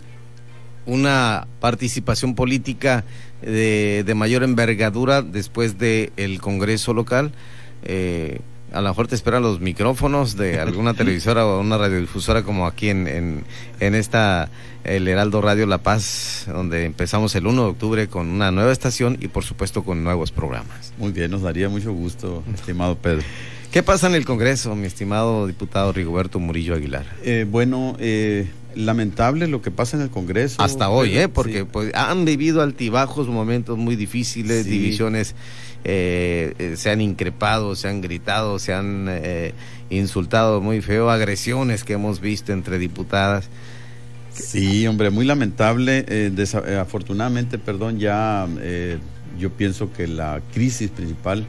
[0.85, 3.05] una participación política
[3.41, 7.33] de, de mayor envergadura después del el Congreso local.
[7.85, 8.41] Eh,
[8.73, 12.91] a lo mejor te esperan los micrófonos de alguna televisora o una radiodifusora como aquí
[12.91, 13.45] en, en,
[13.81, 14.51] en, esta,
[14.85, 19.17] el Heraldo Radio La Paz, donde empezamos el 1 de octubre con una nueva estación
[19.21, 20.93] y por supuesto con nuevos programas.
[20.99, 23.23] Muy bien, nos daría mucho gusto, estimado Pedro.
[23.73, 27.05] ¿Qué pasa en el Congreso, mi estimado diputado Rigoberto Murillo Aguilar?
[27.23, 30.63] Eh, bueno, eh, lamentable lo que pasa en el Congreso.
[30.63, 31.29] Hasta hoy, ¿eh?
[31.29, 31.67] Porque sí.
[31.71, 34.71] pues, han vivido altibajos, momentos muy difíciles, sí.
[34.71, 35.35] divisiones,
[35.85, 39.55] eh, se han increpado, se han gritado, se han eh,
[39.91, 43.49] insultado muy feo, agresiones que hemos visto entre diputadas.
[44.33, 46.05] Sí, hombre, muy lamentable.
[46.09, 46.33] Eh,
[46.81, 48.99] afortunadamente, perdón, ya eh,
[49.39, 51.45] yo pienso que la crisis principal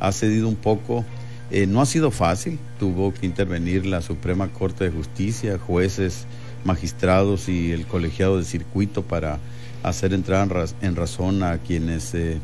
[0.00, 1.04] ha cedido un poco.
[1.50, 6.26] Eh, no ha sido fácil, tuvo que intervenir la Suprema Corte de Justicia, jueces,
[6.64, 9.38] magistrados y el colegiado de circuito para
[9.82, 12.38] hacer entrar en, raz en razón a quienes eh,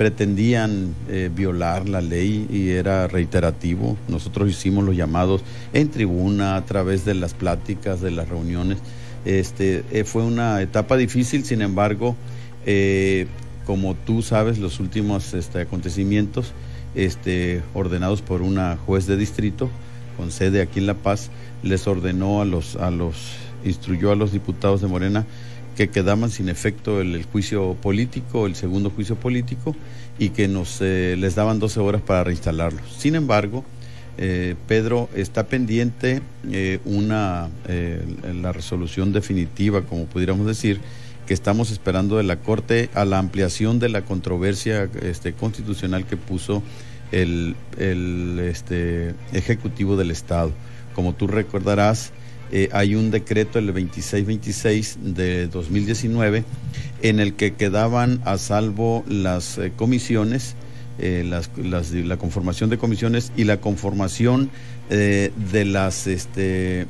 [0.00, 3.98] pretendían eh, violar la ley y era reiterativo.
[4.08, 5.42] Nosotros hicimos los llamados
[5.74, 8.78] en tribuna, a través de las pláticas, de las reuniones.
[9.26, 12.16] Este, eh, fue una etapa difícil, sin embargo,
[12.64, 13.26] eh,
[13.66, 16.54] como tú sabes, los últimos este, acontecimientos
[16.94, 19.68] este, ordenados por una juez de distrito
[20.16, 21.28] con sede aquí en La Paz,
[21.62, 23.34] les ordenó a los, a los,
[23.66, 25.26] instruyó a los diputados de Morena
[25.80, 29.74] que quedaban sin efecto el, juicio político, el segundo juicio político,
[30.18, 32.82] y que nos eh, les daban 12 horas para reinstalarlos.
[32.98, 33.64] Sin embargo,
[34.18, 40.80] eh, Pedro, está pendiente eh, una la resolución definitiva, como pudiéramos decir,
[41.26, 46.18] que estamos esperando de la Corte a la ampliación de la controversia este, constitucional que
[46.18, 46.62] puso
[47.10, 50.52] el, el este, Ejecutivo del Estado.
[50.94, 52.12] Como tú recordarás,
[52.52, 56.44] eh, hay un decreto, el 2626 de 2019,
[57.02, 60.56] en el que quedaban a salvo las eh, comisiones,
[60.98, 64.50] eh, las, la conformación de comisiones y la conformación
[64.88, 66.88] de las este,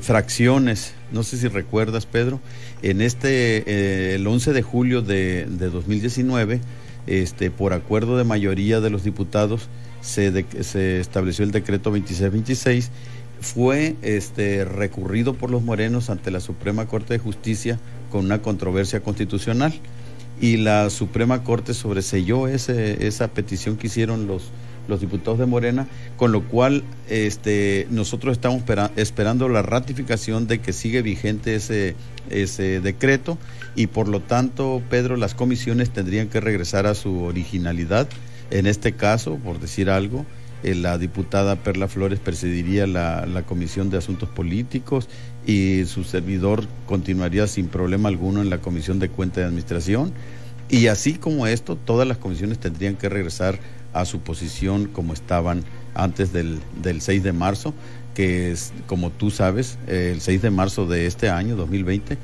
[0.00, 0.94] fracciones.
[1.12, 2.40] No sé si recuerdas, Pedro,
[2.80, 6.60] en este, el 11 de julio de, de 2019,
[7.06, 9.68] este, por acuerdo de mayoría de los diputados,
[10.00, 12.90] se, de, se estableció el decreto 2626
[13.40, 17.78] fue este, recurrido por los morenos ante la Suprema Corte de Justicia
[18.10, 19.74] con una controversia constitucional
[20.40, 24.50] y la Suprema Corte sobreselló ese, esa petición que hicieron los,
[24.88, 28.62] los diputados de Morena, con lo cual este, nosotros estamos
[28.96, 31.94] esperando la ratificación de que sigue vigente ese,
[32.30, 33.38] ese decreto
[33.76, 38.08] y por lo tanto, Pedro, las comisiones tendrían que regresar a su originalidad.
[38.50, 40.26] En este caso, por decir algo,
[40.64, 45.08] eh, la diputada Perla Flores presidiría la, la, Comisión de Asuntos Políticos
[45.46, 50.12] y su servidor continuaría sin problema alguno en la Comisión de Cuenta de Administración.
[50.70, 53.58] Y así como esto, todas las comisiones tendrían que regresar
[53.92, 55.62] a su posición como estaban
[55.94, 57.74] antes del, del 6 de marzo,
[58.14, 62.16] que es, como tú sabes, el 6 de marzo de este año, 2020,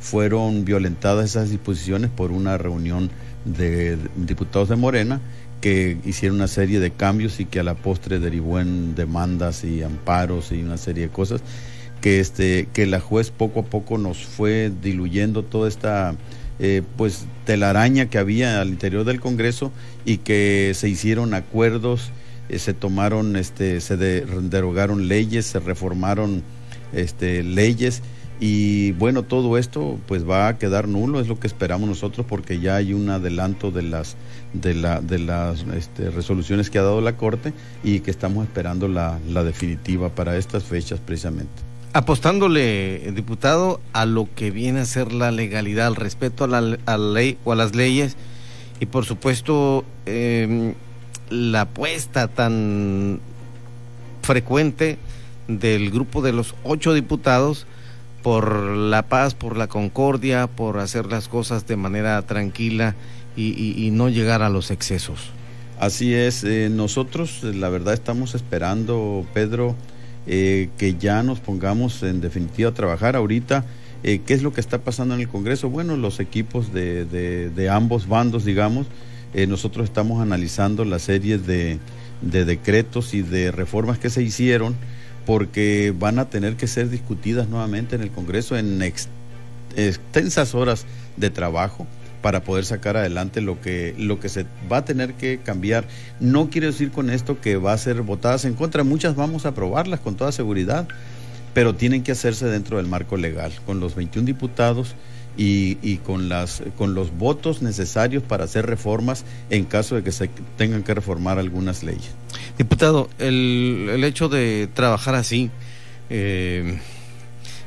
[0.00, 3.08] fueron violentadas esas disposiciones por una reunión
[3.44, 5.20] de diputados de Morena
[5.64, 9.82] que hicieron una serie de cambios y que a la postre derivó en demandas y
[9.82, 11.40] amparos y una serie de cosas
[12.02, 16.16] que este que la juez poco a poco nos fue diluyendo toda esta
[16.58, 19.72] eh, pues telaraña que había al interior del Congreso
[20.04, 22.10] y que se hicieron acuerdos
[22.50, 26.42] eh, se tomaron este se derogaron leyes se reformaron
[26.92, 28.02] este leyes
[28.40, 32.60] y bueno, todo esto pues va a quedar nulo, es lo que esperamos nosotros porque
[32.60, 34.16] ya hay un adelanto de las
[34.52, 38.88] de la de las este, resoluciones que ha dado la Corte y que estamos esperando
[38.88, 41.52] la, la definitiva para estas fechas precisamente.
[41.92, 47.38] Apostándole, diputado, a lo que viene a ser la legalidad, al respeto a la, ley
[47.44, 48.16] o a las leyes
[48.80, 50.74] y por supuesto eh,
[51.30, 53.20] la apuesta tan
[54.22, 54.98] frecuente
[55.46, 57.66] del grupo de los ocho diputados
[58.24, 62.94] por la paz, por la concordia, por hacer las cosas de manera tranquila
[63.36, 65.30] y, no llegar a los excesos.
[65.78, 69.76] Así es, eh, nosotros la verdad estamos esperando, Pedro,
[70.26, 73.66] eh, que ya nos pongamos en definitiva a trabajar ahorita.
[74.02, 75.68] Eh, ¿Qué es lo que está pasando en el Congreso?
[75.68, 78.86] Bueno, los equipos de, de, ambos bandos, digamos,
[79.48, 81.78] nosotros estamos analizando la serie de,
[82.22, 84.76] de decretos y de reformas que se hicieron
[85.26, 91.30] porque van a tener que ser discutidas nuevamente en el Congreso en extensas horas de
[91.30, 91.86] trabajo
[92.22, 95.86] para poder sacar adelante lo que, lo que se va a tener que cambiar.
[96.20, 99.50] No quiere decir con esto que va a ser votadas en contra, muchas vamos a
[99.50, 100.88] aprobarlas con toda seguridad,
[101.52, 104.94] pero tienen que hacerse dentro del marco legal, con los 21 diputados
[105.36, 110.12] y, y, con, las, con los votos necesarios para hacer reformas en caso de que
[110.12, 112.10] se tengan que reformar algunas leyes.
[112.58, 115.50] Diputado, el, el hecho de trabajar así,
[116.10, 116.78] eh,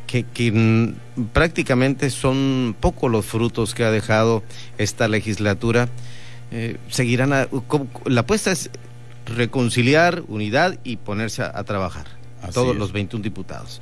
[0.08, 0.94] que,
[1.34, 4.44] prácticamente son pocos los frutos que ha dejado
[4.78, 5.90] esta legislatura,
[6.52, 7.32] eh, seguirán,
[8.06, 8.70] la apuesta es
[9.26, 12.17] reconciliar, unidad y ponerse a trabajar
[12.54, 13.82] todos los 21 diputados.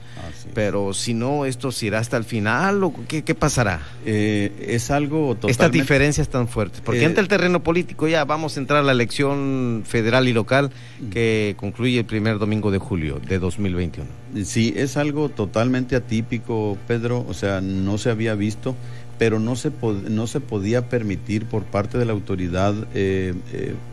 [0.53, 3.81] Pero si no, esto se irá hasta el final o qué, qué pasará?
[4.05, 5.51] Eh, es algo totalmente...
[5.51, 6.81] Estas diferencias tan fuertes.
[6.81, 10.33] Porque eh, ante el terreno político ya vamos a entrar a la elección federal y
[10.33, 10.71] local
[11.11, 14.09] que concluye el primer domingo de julio de 2021.
[14.43, 17.25] Sí, es algo totalmente atípico, Pedro.
[17.27, 18.75] O sea, no se había visto
[19.17, 19.71] pero no se,
[20.09, 23.33] no se podía permitir por parte de la autoridad eh,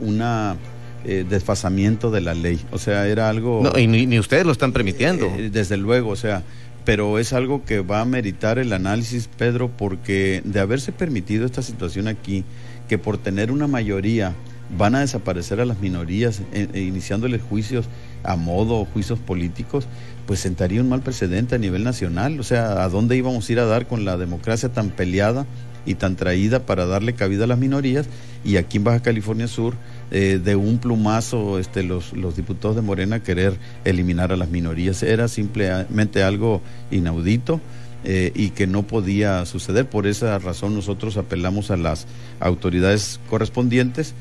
[0.01, 0.57] una
[1.05, 2.61] eh, desfasamiento de la ley.
[2.71, 3.61] O sea, era algo...
[3.63, 5.27] No, y ni, ustedes lo están permitiendo.
[5.27, 6.43] Eh, desde luego, o sea,
[6.85, 11.63] pero es algo que va a meritar el análisis, Pedro, porque de haberse permitido esta
[11.63, 12.45] situación aquí,
[12.89, 14.35] que por tener una mayoría
[14.77, 17.87] van a desaparecer a las minorías, eh, iniciándoles juicios
[18.25, 19.87] a modo, juicios políticos,
[20.27, 22.41] pues sentaría un mal precedente a nivel nacional.
[22.41, 25.47] O sea, ¿a dónde íbamos a ir a dar con la democracia tan peleada
[25.87, 28.07] y tan traída para darle cabida a las minorías?
[28.45, 29.75] Y aquí en Baja California Sur
[30.11, 35.03] eh, de un plumazo este, los, los diputados de Morena querer eliminar a las minorías.
[35.03, 36.61] Era simplemente algo
[36.91, 37.61] inaudito.
[38.05, 39.89] Eh, y que no podía suceder.
[39.89, 42.09] Por esa razón nosotros apelamos a las
[42.41, 44.15] autoridades correspondientes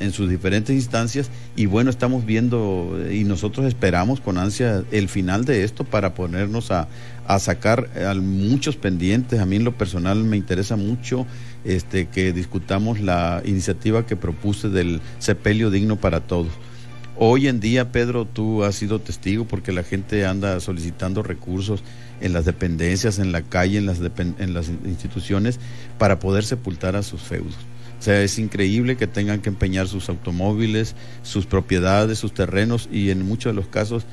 [0.00, 5.44] en sus diferentes instancias y bueno, estamos viendo y nosotros esperamos con ansia el final
[5.44, 6.88] de esto para ponernos a,
[7.26, 9.40] a sacar a muchos pendientes.
[9.40, 11.26] A mí en lo personal me interesa mucho
[11.64, 16.52] este, que discutamos la iniciativa que propuse del sepelio digno para todos.
[17.20, 21.82] Hoy en día, Pedro, tú has sido testigo porque la gente anda solicitando recursos
[22.20, 25.58] en las dependencias, en la calle, en las, en las instituciones,
[25.98, 27.56] para poder sepultar a sus feudos.
[27.98, 33.10] O sea, es increíble que tengan que empeñar sus automóviles, sus propiedades, sus terrenos y
[33.10, 34.04] en muchos de los casos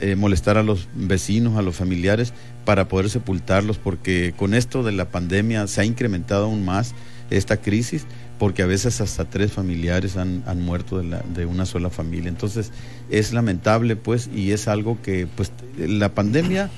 [0.00, 2.34] eh, molestar a los vecinos, a los familiares
[2.66, 6.94] para poder sepultarlos, porque con esto de la pandemia se ha incrementado aún más
[7.30, 8.04] esta crisis
[8.38, 12.28] porque a veces hasta tres familiares han, han muerto de, la- de una sola familia.
[12.28, 12.70] Entonces
[13.08, 16.68] es lamentable pues y es algo que pues la pandemia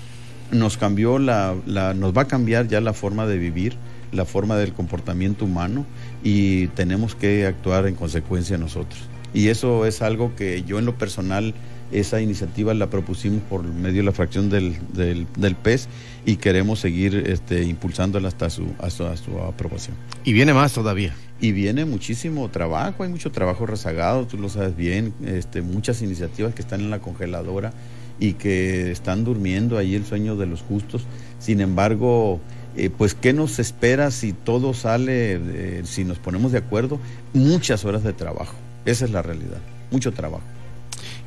[0.53, 3.75] nos cambió la, la- nos va a cambiar ya la forma de vivir,
[4.15, 5.85] la forma del comportamiento humano
[6.23, 9.01] y tenemos que actuar en consecuencia nosotros.
[9.35, 11.55] Y eso es algo que yo en lo personal,
[11.93, 15.89] esa iniciativa la propusimos por medio de la fracción del, del, del PES
[16.25, 19.97] y queremos seguir este, impulsándola hasta su, hasta su aprobación.
[20.25, 21.15] Y viene más todavía.
[21.41, 26.55] Y viene muchísimo trabajo, hay mucho trabajo rezagado, tú lo sabes bien, este, muchas iniciativas
[26.55, 27.73] que están en la congeladora
[28.21, 31.05] y que están durmiendo ahí el sueño de los justos.
[31.41, 32.41] Sin embargo,
[32.77, 36.99] eh, pues ¿qué nos espera si todo sale, si nos ponemos de acuerdo?
[37.33, 38.55] Muchas horas de trabajo,
[38.85, 39.59] esa es la realidad,
[39.91, 40.43] mucho trabajo.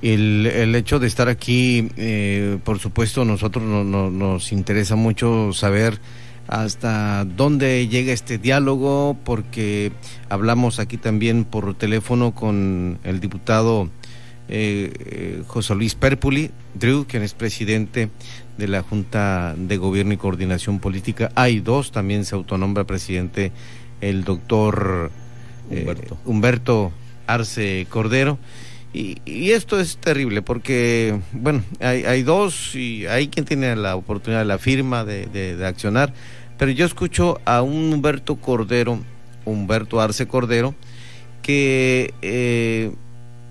[0.02, 5.54] El, el hecho de estar aquí, eh, por supuesto, nosotros no- no- nos interesa mucho
[5.54, 6.00] saber
[6.48, 9.92] hasta dónde llega este diálogo, porque
[10.30, 13.90] hablamos aquí también por teléfono con el diputado
[14.50, 18.10] eh, eh, José Luis Perpuli, Drew, quien es presidente
[18.58, 21.32] de la Junta de Gobierno y Coordinación Política.
[21.36, 23.52] Hay dos, también se autonombra presidente
[24.02, 25.12] el doctor
[25.72, 26.18] eh, Humberto.
[26.26, 26.92] Humberto
[27.28, 28.38] Arce Cordero.
[28.94, 33.96] Y, y esto es terrible porque, bueno, hay, hay dos y hay quien tiene la
[33.96, 36.14] oportunidad de la firma de, de- de accionar,
[36.58, 39.00] pero yo escucho a un Humberto Cordero,
[39.46, 40.74] Humberto Arce Cordero,
[41.44, 42.92] que eh,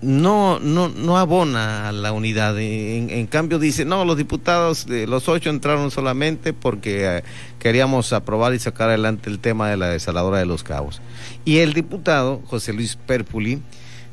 [0.01, 2.57] no, no, no abona a la unidad.
[2.59, 7.23] En, cambio dice, no, los diputados, de los ocho entraron solamente porque eh,
[7.59, 11.01] queríamos aprobar y sacar adelante el tema de la desaladora de los cabos.
[11.45, 13.61] Y el diputado, José Luis Perpuli,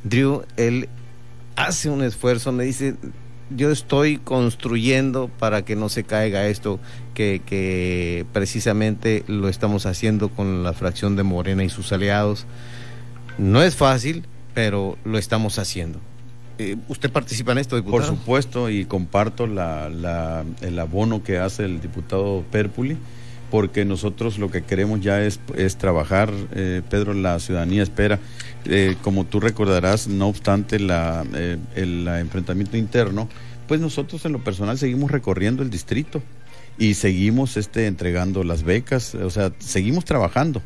[0.05, 0.89] Drew, él
[1.57, 2.97] hace un esfuerzo, me dice,
[3.51, 6.81] yo estoy construyendo para que no se caiga esto,
[7.13, 12.47] que, que precisamente lo estamos haciendo con la fracción de Morena y sus aliados.
[13.37, 15.99] No es fácil, pero lo estamos haciendo.
[16.59, 17.99] Eh, ¿Usted participa en esto, diputado?
[17.99, 22.97] Por supuesto, y comparto la, la- el abono que hace el diputado Perpuli,
[23.51, 28.19] porque nosotros lo que queremos ya es, es trabajar, eh, Pedro, la ciudadanía espera.
[28.65, 33.29] Eh, como tú recordarás, no obstante la, eh, el la enfrentamiento interno,
[33.69, 36.23] pues nosotros en lo personal seguimos recorriendo el distrito
[36.79, 40.63] y seguimos este, entregando las becas, o sea, seguimos trabajando.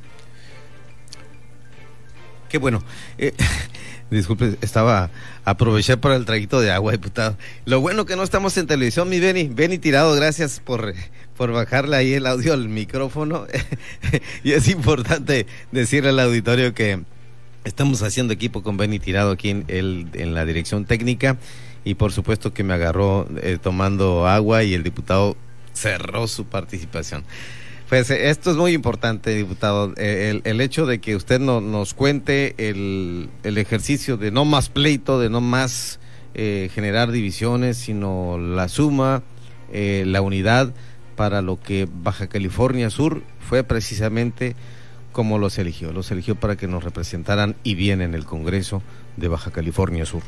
[2.49, 2.83] Qué bueno.
[3.19, 3.33] Eh,
[4.11, 5.11] disculpe, estaba
[5.45, 7.37] aproveché para el traguito de agua, diputado.
[7.65, 9.49] Lo bueno que no estamos en televisión, mi Beni.
[9.49, 10.95] Beni Tirado, gracias por,
[11.37, 13.47] por bajarle ahí el audio al micrófono.
[14.45, 17.01] y es importante decirle al auditorio que
[17.65, 21.37] estamos haciendo equipo con Beni Tirado aquí en, el, en la dirección técnica.
[21.85, 25.37] Y por supuesto que me agarró eh, tomando agua y el diputado
[25.73, 27.25] cerró su participación.
[27.89, 29.95] Pues eh, esto es muy importante, diputado.
[29.97, 34.45] Eh, el, el hecho de que usted no- nos cuente el, el ejercicio de no
[34.45, 35.99] más pleito, de no más
[36.35, 39.23] eh, generar divisiones, sino la suma,
[39.73, 40.75] eh, la unidad
[41.17, 44.55] para lo que Baja California Sur fue precisamente
[45.13, 45.91] como los eligió.
[45.93, 48.83] Los eligió para que nos representaran y bien en el Congreso
[49.17, 50.23] de Baja California Sur.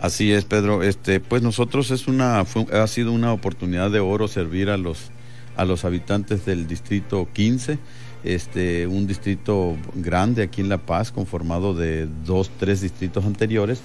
[0.00, 0.82] Así es, Pedro.
[0.82, 5.10] Este, pues nosotros es una, ha sido una oportunidad de oro servir a los,
[5.56, 7.78] a los habitantes del distrito 15,
[8.24, 13.80] este, un distrito grande aquí en La Paz, conformado de dos, tres distritos anteriores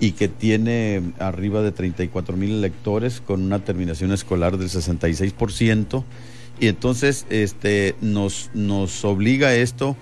[0.00, 6.04] y que tiene arriba de 34 mil electores con una terminación escolar del 66%.
[6.60, 9.96] Y entonces este, nos, nos obliga esto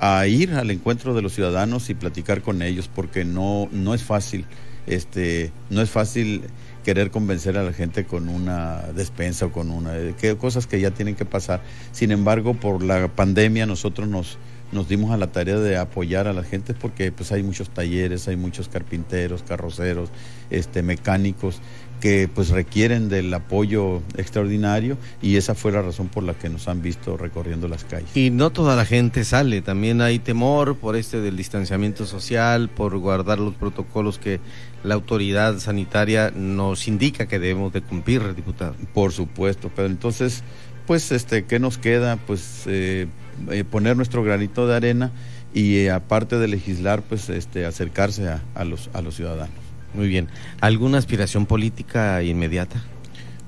[0.00, 4.02] a ir al encuentro de los ciudadanos y platicar con ellos, porque no, no es
[4.02, 4.46] fácil,
[4.86, 6.42] este, no es fácil
[6.84, 10.80] querer convencer a la gente con una despensa o con una eh, que, cosas que
[10.80, 11.62] ya tienen que pasar.
[11.92, 14.38] Sin embargo, por la pandemia nosotros nos,
[14.70, 18.28] nos dimos a la tarea de apoyar a la gente porque pues hay muchos talleres,
[18.28, 20.10] hay muchos carpinteros, carroceros,
[20.50, 21.60] este, mecánicos
[22.04, 26.68] que pues requieren del apoyo extraordinario y esa fue la razón por la que nos
[26.68, 28.14] han visto recorriendo las calles.
[28.14, 32.98] Y no toda la gente sale, también hay temor por este del distanciamiento social, por
[32.98, 34.38] guardar los protocolos que
[34.82, 38.74] la autoridad sanitaria nos indica que debemos de cumplir, diputado.
[38.92, 40.44] Por supuesto, pero entonces,
[40.86, 42.18] pues, este, ¿qué nos queda?
[42.26, 43.06] Pues eh,
[43.50, 45.10] eh, poner nuestro granito de arena
[45.54, 49.63] y eh, aparte de legislar, pues, este, acercarse a, a los a los ciudadanos.
[49.94, 50.28] Muy bien.
[50.60, 52.82] ¿Alguna aspiración política inmediata?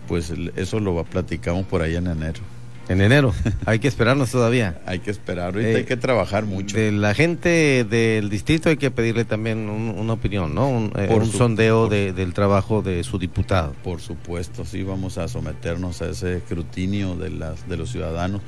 [0.09, 2.41] Pues eso lo platicamos por allá en enero.
[2.89, 3.35] En enero.
[3.67, 4.81] Hay que esperarnos todavía.
[4.87, 5.47] hay que esperar.
[5.47, 6.77] Ahorita hay que trabajar mucho.
[6.77, 10.69] De la gente del distrito hay que pedirle también un- una opinión, ¿no?
[10.69, 13.73] Un, eh, Por un su- sondeo por- de- del trabajo de su diputado.
[13.83, 18.43] Por supuesto, sí, vamos a someternos a ese escrutinio de, las, de los ciudadanos.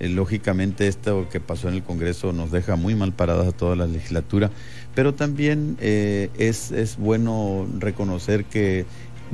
[0.00, 3.76] Eh, lógicamente, esto que pasó en el Congreso nos deja muy mal paradas a toda
[3.76, 4.50] la legislatura,
[4.94, 8.84] pero también eh, es, es bueno reconocer que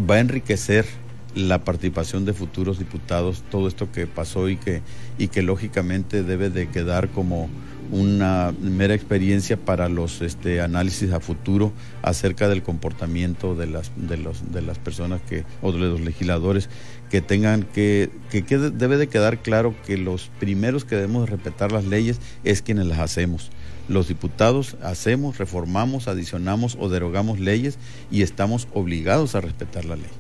[0.09, 0.87] va a enriquecer
[1.35, 4.83] la participación de futuros diputados, todo esto que pasó y que,
[5.19, 7.49] y que lógicamente debe de quedar como
[7.91, 14.19] una mera experiencia para los este, análisis a futuro acerca del comportamiento de las, de
[14.19, 16.69] los, de las personas que, o de los legisladores
[17.11, 21.73] que tengan que, que quede- debe de quedar claro que los primeros que debemos respetar
[21.73, 23.51] las leyes es quienes las hacemos.
[23.89, 27.79] Los diputados hacemos, reformamos, adicionamos o derogamos leyes
[28.11, 30.11] y estamos obligados a respetar la ley.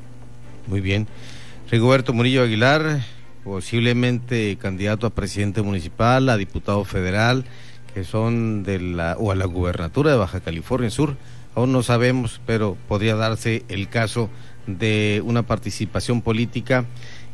[0.66, 1.06] Muy bien.
[1.70, 3.04] Rigoberto Murillo Aguilar,
[3.44, 7.44] posiblemente candidato a presidente municipal, a diputado federal,
[7.92, 11.16] que son de la, o a la gubernatura de Baja California Sur.
[11.54, 14.30] Aún no sabemos, pero podría darse el caso
[14.66, 16.86] de una participación política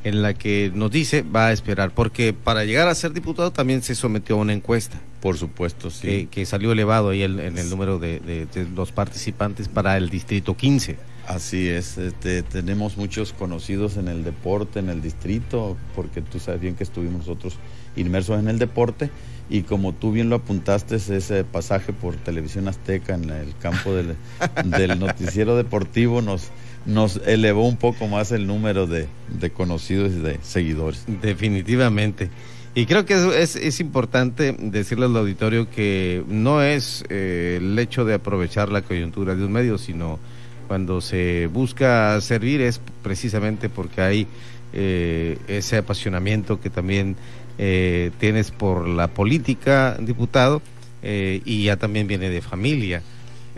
[0.05, 3.83] en la que nos dice va a esperar, porque para llegar a ser diputado también
[3.83, 5.01] se sometió a una encuesta.
[5.21, 6.03] Por supuesto, sí.
[6.07, 9.97] Que, que salió elevado ahí el- en el número de, de- de los participantes para
[9.97, 10.97] el distrito 15.
[11.27, 16.61] Así es, este, tenemos muchos conocidos en el deporte, en el distrito, porque tú sabes
[16.61, 17.55] bien que estuvimos nosotros
[17.97, 19.09] inmersos en el deporte
[19.49, 24.17] y como tú bien lo apuntaste, ese pasaje por televisión azteca en el campo del,
[24.67, 26.49] del noticiero deportivo nos,
[26.87, 29.09] nos elevó un poco más el número de,
[29.39, 31.05] de conocidos y de seguidores.
[31.23, 32.31] Definitivamente.
[32.75, 38.05] Y creo que es, es, importante decirle al auditorio que no es eh, el hecho
[38.05, 40.19] de aprovechar la coyuntura de un medio, sino
[40.67, 44.27] cuando se busca servir es precisamente porque hay
[44.73, 47.15] eh, ese apasionamiento que también
[47.59, 50.63] eh, tienes por la política, diputado,
[51.03, 53.03] eh, y ya también viene de familia.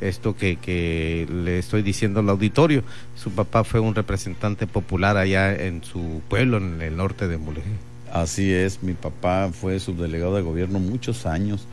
[0.01, 2.83] Esto que, que le estoy diciendo al auditorio,
[3.15, 7.73] su papá fue un representante popular allá en su pueblo, en el norte de Mulegé.
[8.13, 11.67] Así es, mi papá fue subdelegado de gobierno muchos años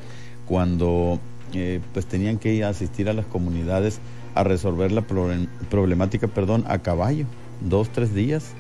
[0.46, 1.20] cuando
[1.54, 4.00] eh, pues tenían que asistir a las comunidades
[4.36, 7.26] a resolver la problem- problemática, perdón, a caballo,
[7.62, 8.52] dos, tres días.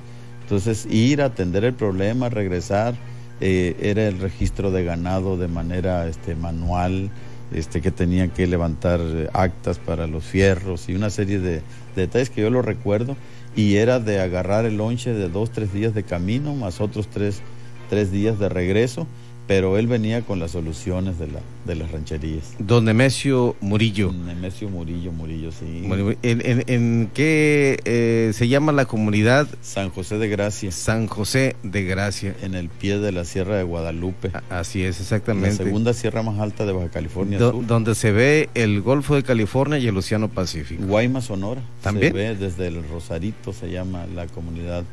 [0.43, 2.95] Entonces ir a atender el problema, regresar,
[3.41, 7.09] eh, era el registro de ganado de manera este, manual,
[7.53, 11.61] este, que tenían que levantar eh, actas para los fierros y una serie de, de
[11.95, 13.15] detalles que yo lo recuerdo
[13.55, 17.41] y era de agarrar el lonche de dos, tres días de camino más otros tres,
[17.89, 19.07] tres días de regreso,
[19.45, 22.53] pero él venía con las soluciones de, la, de las rancherías.
[22.59, 24.13] Don Nemesio Murillo.
[24.13, 25.83] Nemesio Murillo, Murillo, sí.
[26.21, 29.47] ¿En, en, en qué eh, se llama la comunidad?
[29.61, 30.71] San José de Gracia.
[30.71, 32.35] San José de Gracia.
[32.41, 34.31] En el pie de la Sierra de Guadalupe.
[34.49, 35.49] Así es, exactamente.
[35.49, 37.67] La segunda sierra más alta de Baja California Do- Sur.
[37.67, 40.83] donde se ve el Golfo de California y el Océano Pacífico.
[40.85, 41.61] Guaymas, Sonora.
[41.81, 42.13] ¿También?
[42.13, 44.85] Se ve desde el Rosarito, se llama la comunidad.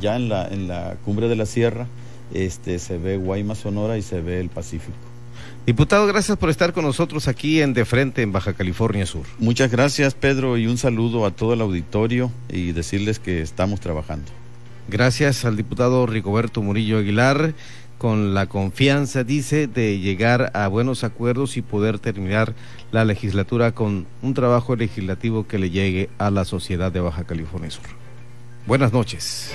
[0.00, 1.86] Ya en la, en la cumbre de la sierra
[2.34, 4.96] este, se ve Guaymas, Sonora y se ve el Pacífico.
[5.64, 9.24] Diputado, gracias por estar con nosotros aquí en De Frente, en Baja California Sur.
[9.38, 14.30] Muchas gracias, Pedro, y un saludo a todo el auditorio y decirles que estamos trabajando.
[14.88, 17.54] Gracias al diputado Rigoberto Murillo Aguilar,
[17.96, 22.54] con la confianza, dice, de llegar a buenos acuerdos y poder terminar
[22.90, 27.70] la legislatura con un trabajo legislativo que le llegue a la sociedad de Baja California
[27.70, 27.84] Sur.
[28.66, 29.52] Buenas noches.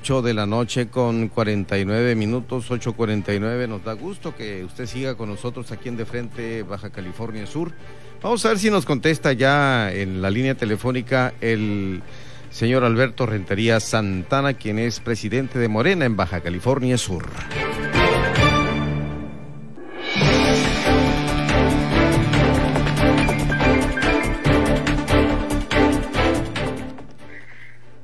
[0.00, 3.68] 8 a 8 de la noche con 49 minutos, 8.49.
[3.68, 7.72] Nos da gusto que usted siga con nosotros aquí en De Frente, Baja California Sur.
[8.22, 12.02] Vamos a ver si nos contesta ya en la línea telefónica el
[12.50, 17.26] señor Alberto Rentería Santana, quien es presidente de Morena en Baja California Sur.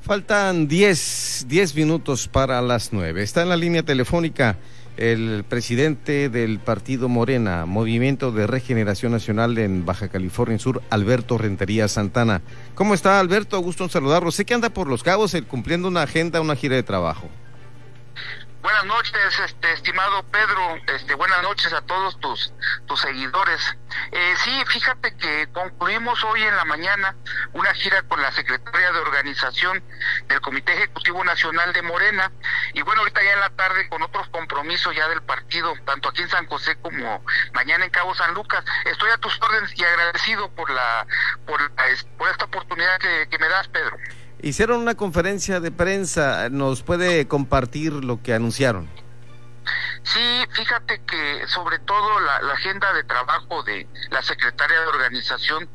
[0.07, 3.25] Faltan 10, 10 minutos para las 9.
[3.25, 4.57] Está en la línea telefónica
[4.97, 11.89] el presidente del partido Morena, Movimiento de Regeneración Nacional en Baja California Sur, Alberto Rentería
[11.89, 12.41] Santana.
[12.77, 13.59] ¿Cómo está Alberto?
[13.59, 14.31] Gusto en saludarlo.
[14.31, 17.29] Sé que anda por los cabos eh, cumpliendo una agenda, una gira de trabajo.
[18.67, 20.77] Buenas noches, este, estimado Pedro.
[20.89, 22.53] Este, buenas noches a todos tus,
[22.87, 23.61] tus seguidores.
[24.11, 27.15] Eh, sí, fíjate que concluimos hoy en la mañana
[27.53, 29.85] una gira con la secretaria de organización
[30.27, 32.33] del Comité Ejecutivo Nacional de Morena
[32.75, 36.23] y bueno, ahorita ya en la tarde con otros compromisos ya del partido, tanto aquí
[36.23, 38.65] en San José como mañana en Cabo San Lucas.
[38.85, 41.07] Estoy a tus órdenes y agradecido por la
[41.47, 41.61] por,
[42.19, 43.97] por esta oportunidad que, que me das, Pedro.
[44.43, 48.89] Hicieron una conferencia de prensa, ¿nos puede compartir lo que anunciaron?
[50.03, 55.69] Sí, fíjate que sobre todo la, agenda de trabajo de la secretaria de organización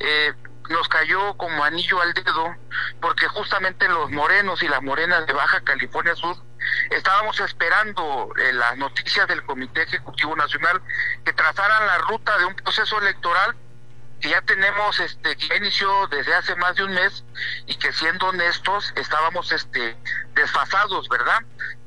[0.00, 0.32] eh,
[0.68, 2.56] nos cayó como anillo al dedo
[3.00, 6.36] porque justamente los morenos y las morenas de Baja California Sur
[6.90, 10.82] estábamos esperando eh, las noticias del Comité Ejecutivo Nacional
[11.24, 13.54] que trazaran la ruta de un proceso electoral
[14.20, 17.24] que ya tenemos este que inició desde hace más de un mes
[17.66, 19.96] y que siendo honestos estábamos este
[20.34, 21.40] desfasados, ¿verdad?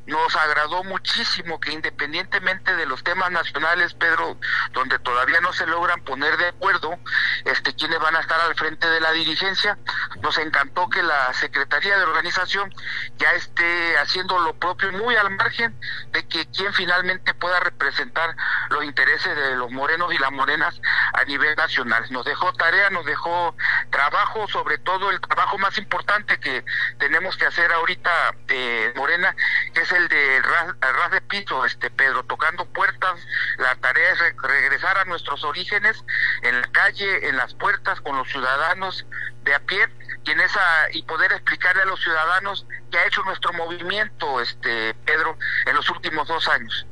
[0.09, 4.39] Nos agradó muchísimo que independientemente de los temas nacionales, Pedro,
[4.71, 6.97] donde todavía no se logran poner de acuerdo
[7.45, 9.77] este quiénes van a estar al frente de la dirigencia,
[10.23, 12.73] nos encantó que la Secretaría de Organización
[13.17, 15.79] ya esté haciendo lo propio muy al margen
[16.09, 18.35] de que quien finalmente pueda representar
[18.71, 20.81] los intereses de los morenos y las morenas
[21.13, 22.03] a nivel nacional.
[22.09, 23.55] Nos dejó tarea, nos dejó
[23.91, 26.65] trabajo, sobre todo el trabajo más importante que
[26.97, 29.35] tenemos que hacer ahorita eh, Morena,
[29.75, 33.19] que es el de ras, ras, de piso, este Pedro, tocando puertas.
[33.57, 36.03] La tarea es regresar a nuestros orígenes
[36.43, 39.05] en la calle, en las puertas, con los ciudadanos
[39.43, 39.87] de a pie
[40.29, 40.61] y esa
[40.93, 45.89] y poder explicarle a los ciudadanos qué ha hecho nuestro movimiento, este Pedro, en los
[45.89, 46.85] últimos dos años.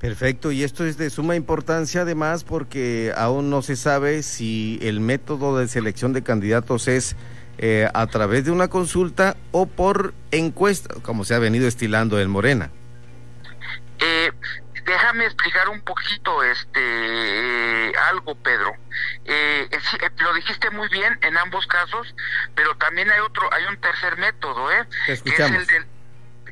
[0.00, 5.00] Perfecto, y esto es de suma importancia además porque aún no se sabe si el
[5.00, 7.16] método de selección de candidatos es
[7.58, 12.30] eh, a través de una consulta o por encuesta, como se ha venido estilando en
[12.30, 12.70] Morena.
[13.98, 14.30] Eh,
[14.84, 18.74] déjame explicar un poquito este eh, algo, Pedro.
[19.24, 19.68] Eh,
[20.18, 22.14] lo dijiste muy bien en ambos casos,
[22.54, 24.86] pero también hay otro, hay un tercer método, ¿eh?
[25.06, 25.86] Que es el del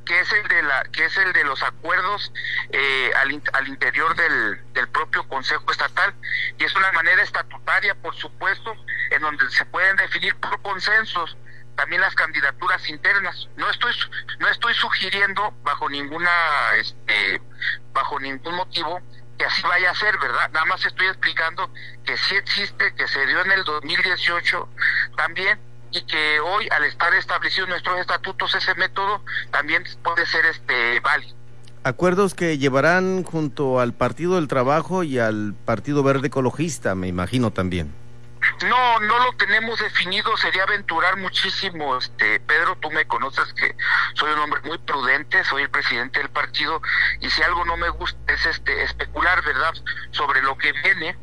[0.05, 2.33] que es el de la que es el de los acuerdos
[2.71, 6.15] eh, al, al, interior del, del propio Consejo Estatal
[6.59, 8.77] y es una manera estatutaria por supuesto
[9.25, 11.37] donde se pueden definir por consensos
[11.77, 13.93] también las candidaturas internas no estoy
[14.39, 16.31] no estoy sugiriendo bajo ninguna
[16.77, 17.41] este
[17.93, 19.01] bajo ningún motivo
[19.39, 20.51] que así vaya a ser, ¿verdad?
[20.53, 21.71] Nada más estoy explicando
[22.05, 24.69] que sí existe, que se dio en el 2018
[25.17, 25.59] también
[25.91, 31.01] y que hoy al estar establecido en nuestros estatutos ese método también puede ser este
[31.01, 31.35] válido.
[31.85, 37.53] Acuerdos que llevarán junto al Partido del Trabajo y al Partido Verde Ecologista, me imagino
[37.53, 37.93] también.
[38.67, 43.75] No, no lo tenemos definido, sería aventurar muchísimo, este Pedro, tú me conoces que
[44.15, 46.81] soy un hombre muy prudente, soy el presidente del partido
[47.21, 49.75] y si algo no me gusta es este especular, ¿verdad?,
[50.11, 51.17] sobre lo que viene,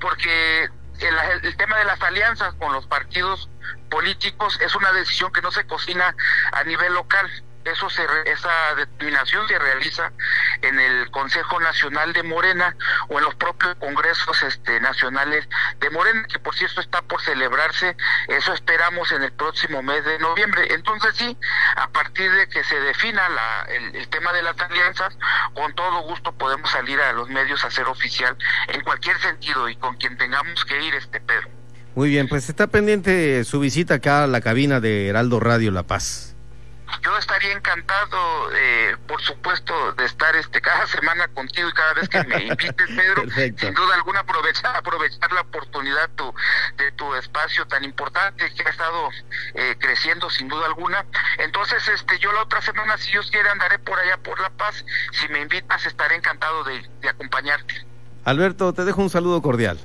[0.00, 0.68] porque
[1.00, 3.48] el, el tema de las alianzas con los partidos
[3.90, 6.14] políticos es una decisión que no se cocina
[6.52, 7.30] a nivel local.
[7.72, 10.12] Eso se, esa determinación se realiza
[10.62, 12.76] en el Consejo Nacional de Morena
[13.08, 15.48] o en los propios congresos este, nacionales
[15.78, 17.96] de Morena, que por cierto está por celebrarse,
[18.28, 20.72] eso esperamos en el próximo mes de noviembre.
[20.72, 21.36] Entonces sí,
[21.76, 25.16] a partir de que se defina la, el, el tema de las alianzas,
[25.54, 28.36] con todo gusto podemos salir a los medios a hacer oficial
[28.68, 31.48] en cualquier sentido y con quien tengamos que ir, este Pedro.
[31.94, 35.82] Muy bien, pues está pendiente su visita acá a la cabina de Heraldo Radio La
[35.82, 36.27] Paz.
[37.02, 42.08] Yo estaría encantado, eh, por supuesto, de estar este cada semana contigo y cada vez
[42.08, 43.22] que me invites, Pedro.
[43.22, 43.66] Perfecto.
[43.66, 46.34] Sin duda alguna, aprovechar, aprovechar la oportunidad tu,
[46.76, 49.10] de tu espacio tan importante que ha estado
[49.54, 51.04] eh, creciendo, sin duda alguna.
[51.38, 54.84] Entonces, este, yo la otra semana, si Dios quiere, andaré por allá por La Paz.
[55.12, 57.86] Si me invitas, estaré encantado de, de acompañarte.
[58.24, 59.78] Alberto, te dejo un saludo cordial.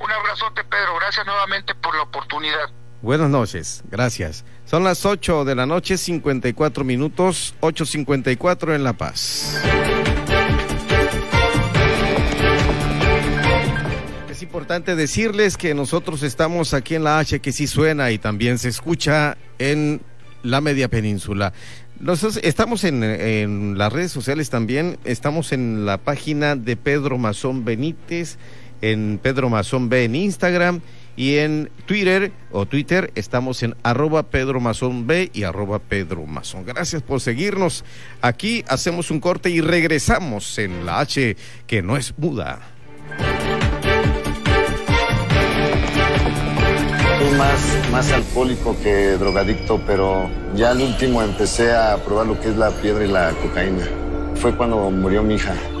[0.00, 0.96] Un abrazote, Pedro.
[0.96, 2.70] Gracias nuevamente por la oportunidad.
[3.02, 4.44] Buenas noches, gracias.
[4.70, 9.60] Son las 8 de la noche, 54 minutos, 8.54 en La Paz.
[14.30, 18.58] Es importante decirles que nosotros estamos aquí en la H que sí suena y también
[18.58, 20.02] se escucha en
[20.44, 21.52] la media península.
[21.98, 27.64] Nosotros estamos en, en las redes sociales también, estamos en la página de Pedro Mazón
[27.64, 28.38] Benítez,
[28.82, 30.80] en Pedro Mazón B en Instagram
[31.20, 36.64] y en Twitter o Twitter estamos en arroba Pedro Mazón B y arroba Pedro Mazón.
[36.64, 37.84] Gracias por seguirnos.
[38.22, 42.60] Aquí hacemos un corte y regresamos en la H que no es muda.
[47.18, 52.48] Soy más, más alcohólico que drogadicto, pero ya al último empecé a probar lo que
[52.48, 53.86] es la piedra y la cocaína.
[54.36, 55.54] Fue cuando murió mi hija.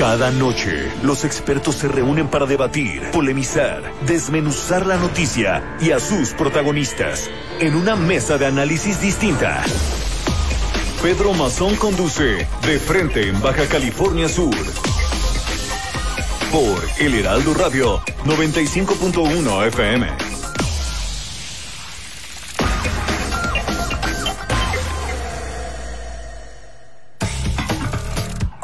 [0.00, 6.30] Cada noche, los expertos se reúnen para debatir, polemizar, desmenuzar la noticia y a sus
[6.30, 7.28] protagonistas
[7.58, 9.62] en una mesa de análisis distinta.
[11.02, 14.56] Pedro Mazón conduce De Frente en Baja California Sur.
[16.50, 20.39] Por El Heraldo Radio 95.1 FM.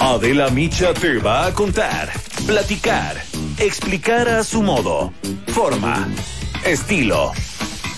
[0.06, 2.12] Adela Micha te va a contar,
[2.46, 3.20] platicar,
[3.58, 5.12] explicar a su modo,
[5.48, 6.08] forma,
[6.64, 7.32] estilo,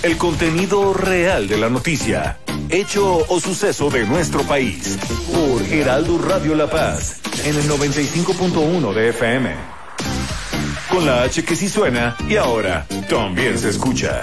[0.03, 2.39] el contenido real de la noticia,
[2.71, 4.99] hecho o suceso de nuestro país.
[5.35, 9.55] Por Heraldo Radio La Paz, en el 95.1 de FM.
[10.89, 14.23] Con la H que sí suena y ahora también se escucha.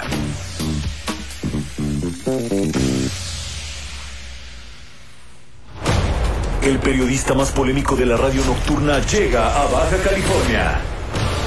[6.66, 10.80] El periodista más polémico de la radio nocturna llega a Baja California.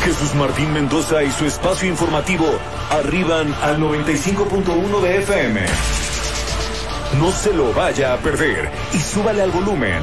[0.05, 2.45] Jesús Martín Mendoza y su espacio informativo
[2.89, 5.61] arriban al 95.1 de FM.
[7.19, 10.01] No se lo vaya a perder y súbale al volumen.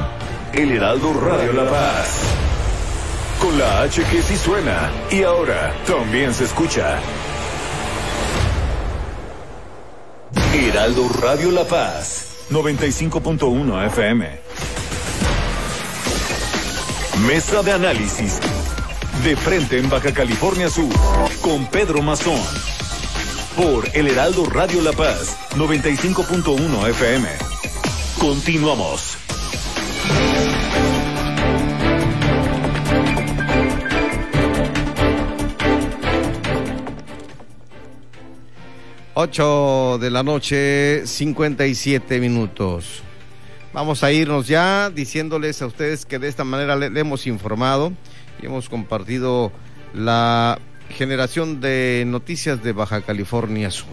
[0.53, 2.19] El Heraldo Radio La Paz.
[3.41, 6.99] Con la H que sí suena y ahora también se escucha.
[10.53, 14.46] Heraldo Radio La Paz, 95.1 FM.
[17.25, 18.39] Mesa de análisis.
[19.23, 20.93] De frente en Baja California Sur.
[21.41, 22.39] Con Pedro Mazón.
[23.55, 25.35] Por El Heraldo Radio La Paz.
[25.55, 27.27] 95.1 FM.
[28.19, 29.17] Continuamos.
[39.15, 43.01] Ocho de la noche, 57 minutos.
[43.73, 47.93] Vamos a irnos ya diciéndoles a ustedes que de esta manera le, hemos informado
[48.41, 49.51] y hemos compartido
[49.93, 50.59] la
[50.89, 53.87] generación de noticias de Baja California Sur.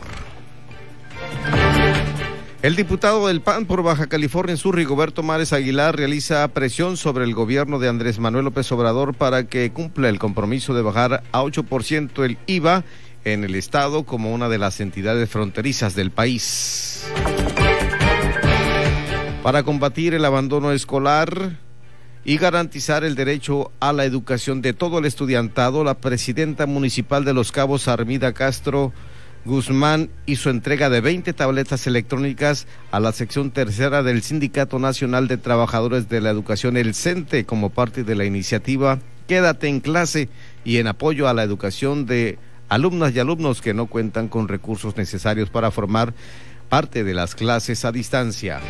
[2.63, 7.35] El diputado del PAN por Baja California Sur, Rigoberto Mares Aguilar, realiza presión sobre el
[7.35, 12.25] gobierno de Andrés Manuel López Obrador para que cumpla el compromiso de bajar a 8%
[12.25, 12.85] el IVA
[13.25, 17.05] en el Estado como una de las entidades fronterizas del país.
[19.45, 21.59] Para combatir el abandono escolar
[22.25, 27.35] y garantizar el derecho a la educación de todo el estudiantado, la presidenta municipal de
[27.35, 28.95] Los Cabos, Armida Castro,
[29.45, 35.37] Guzmán hizo entrega de 20 tabletas electrónicas a la sección tercera del Sindicato Nacional de
[35.37, 40.31] Trabajadores de la Educación, el CENTE, como parte de la iniciativa Quédate en clase
[40.65, 42.39] y en apoyo a la educación de
[42.71, 46.15] alumnas y alumnos que no cuentan con recursos necesarios para formar
[46.71, 48.61] parte de las clases a distancia.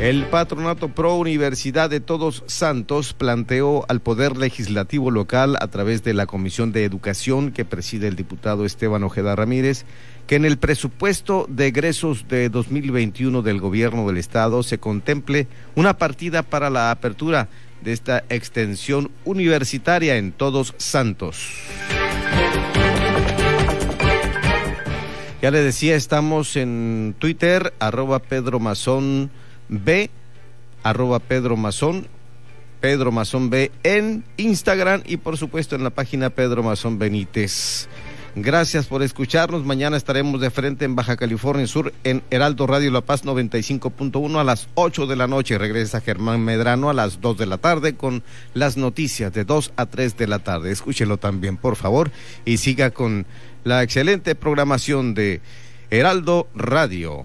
[0.00, 6.12] El Patronato Pro Universidad de Todos Santos planteó al Poder Legislativo local, a través de
[6.12, 9.86] la Comisión de Educación que preside el diputado Esteban Ojeda Ramírez,
[10.26, 15.96] que en el presupuesto de egresos de 2021 del Gobierno del Estado se contemple una
[15.96, 17.48] partida para la apertura
[17.82, 21.48] de esta extensión universitaria en Todos Santos.
[25.40, 29.30] Ya le decía, estamos en Twitter, arroba Pedro Mazón
[29.68, 30.10] B,
[30.82, 32.08] arroba Pedro Mazón,
[32.80, 37.88] Pedro Mazón B en Instagram y por supuesto en la página Pedro Mazón Benítez.
[38.38, 39.64] Gracias por escucharnos.
[39.64, 44.44] Mañana estaremos de frente en Baja California Sur en Heraldo Radio La Paz 95.1 a
[44.44, 45.56] las 8 de la noche.
[45.56, 49.86] Regresa Germán Medrano a las 2 de la tarde con las noticias de 2 a
[49.86, 50.70] 3 de la tarde.
[50.70, 52.10] Escúchelo también, por favor,
[52.44, 53.24] y siga con
[53.64, 55.40] la excelente programación de
[55.88, 57.24] Heraldo Radio.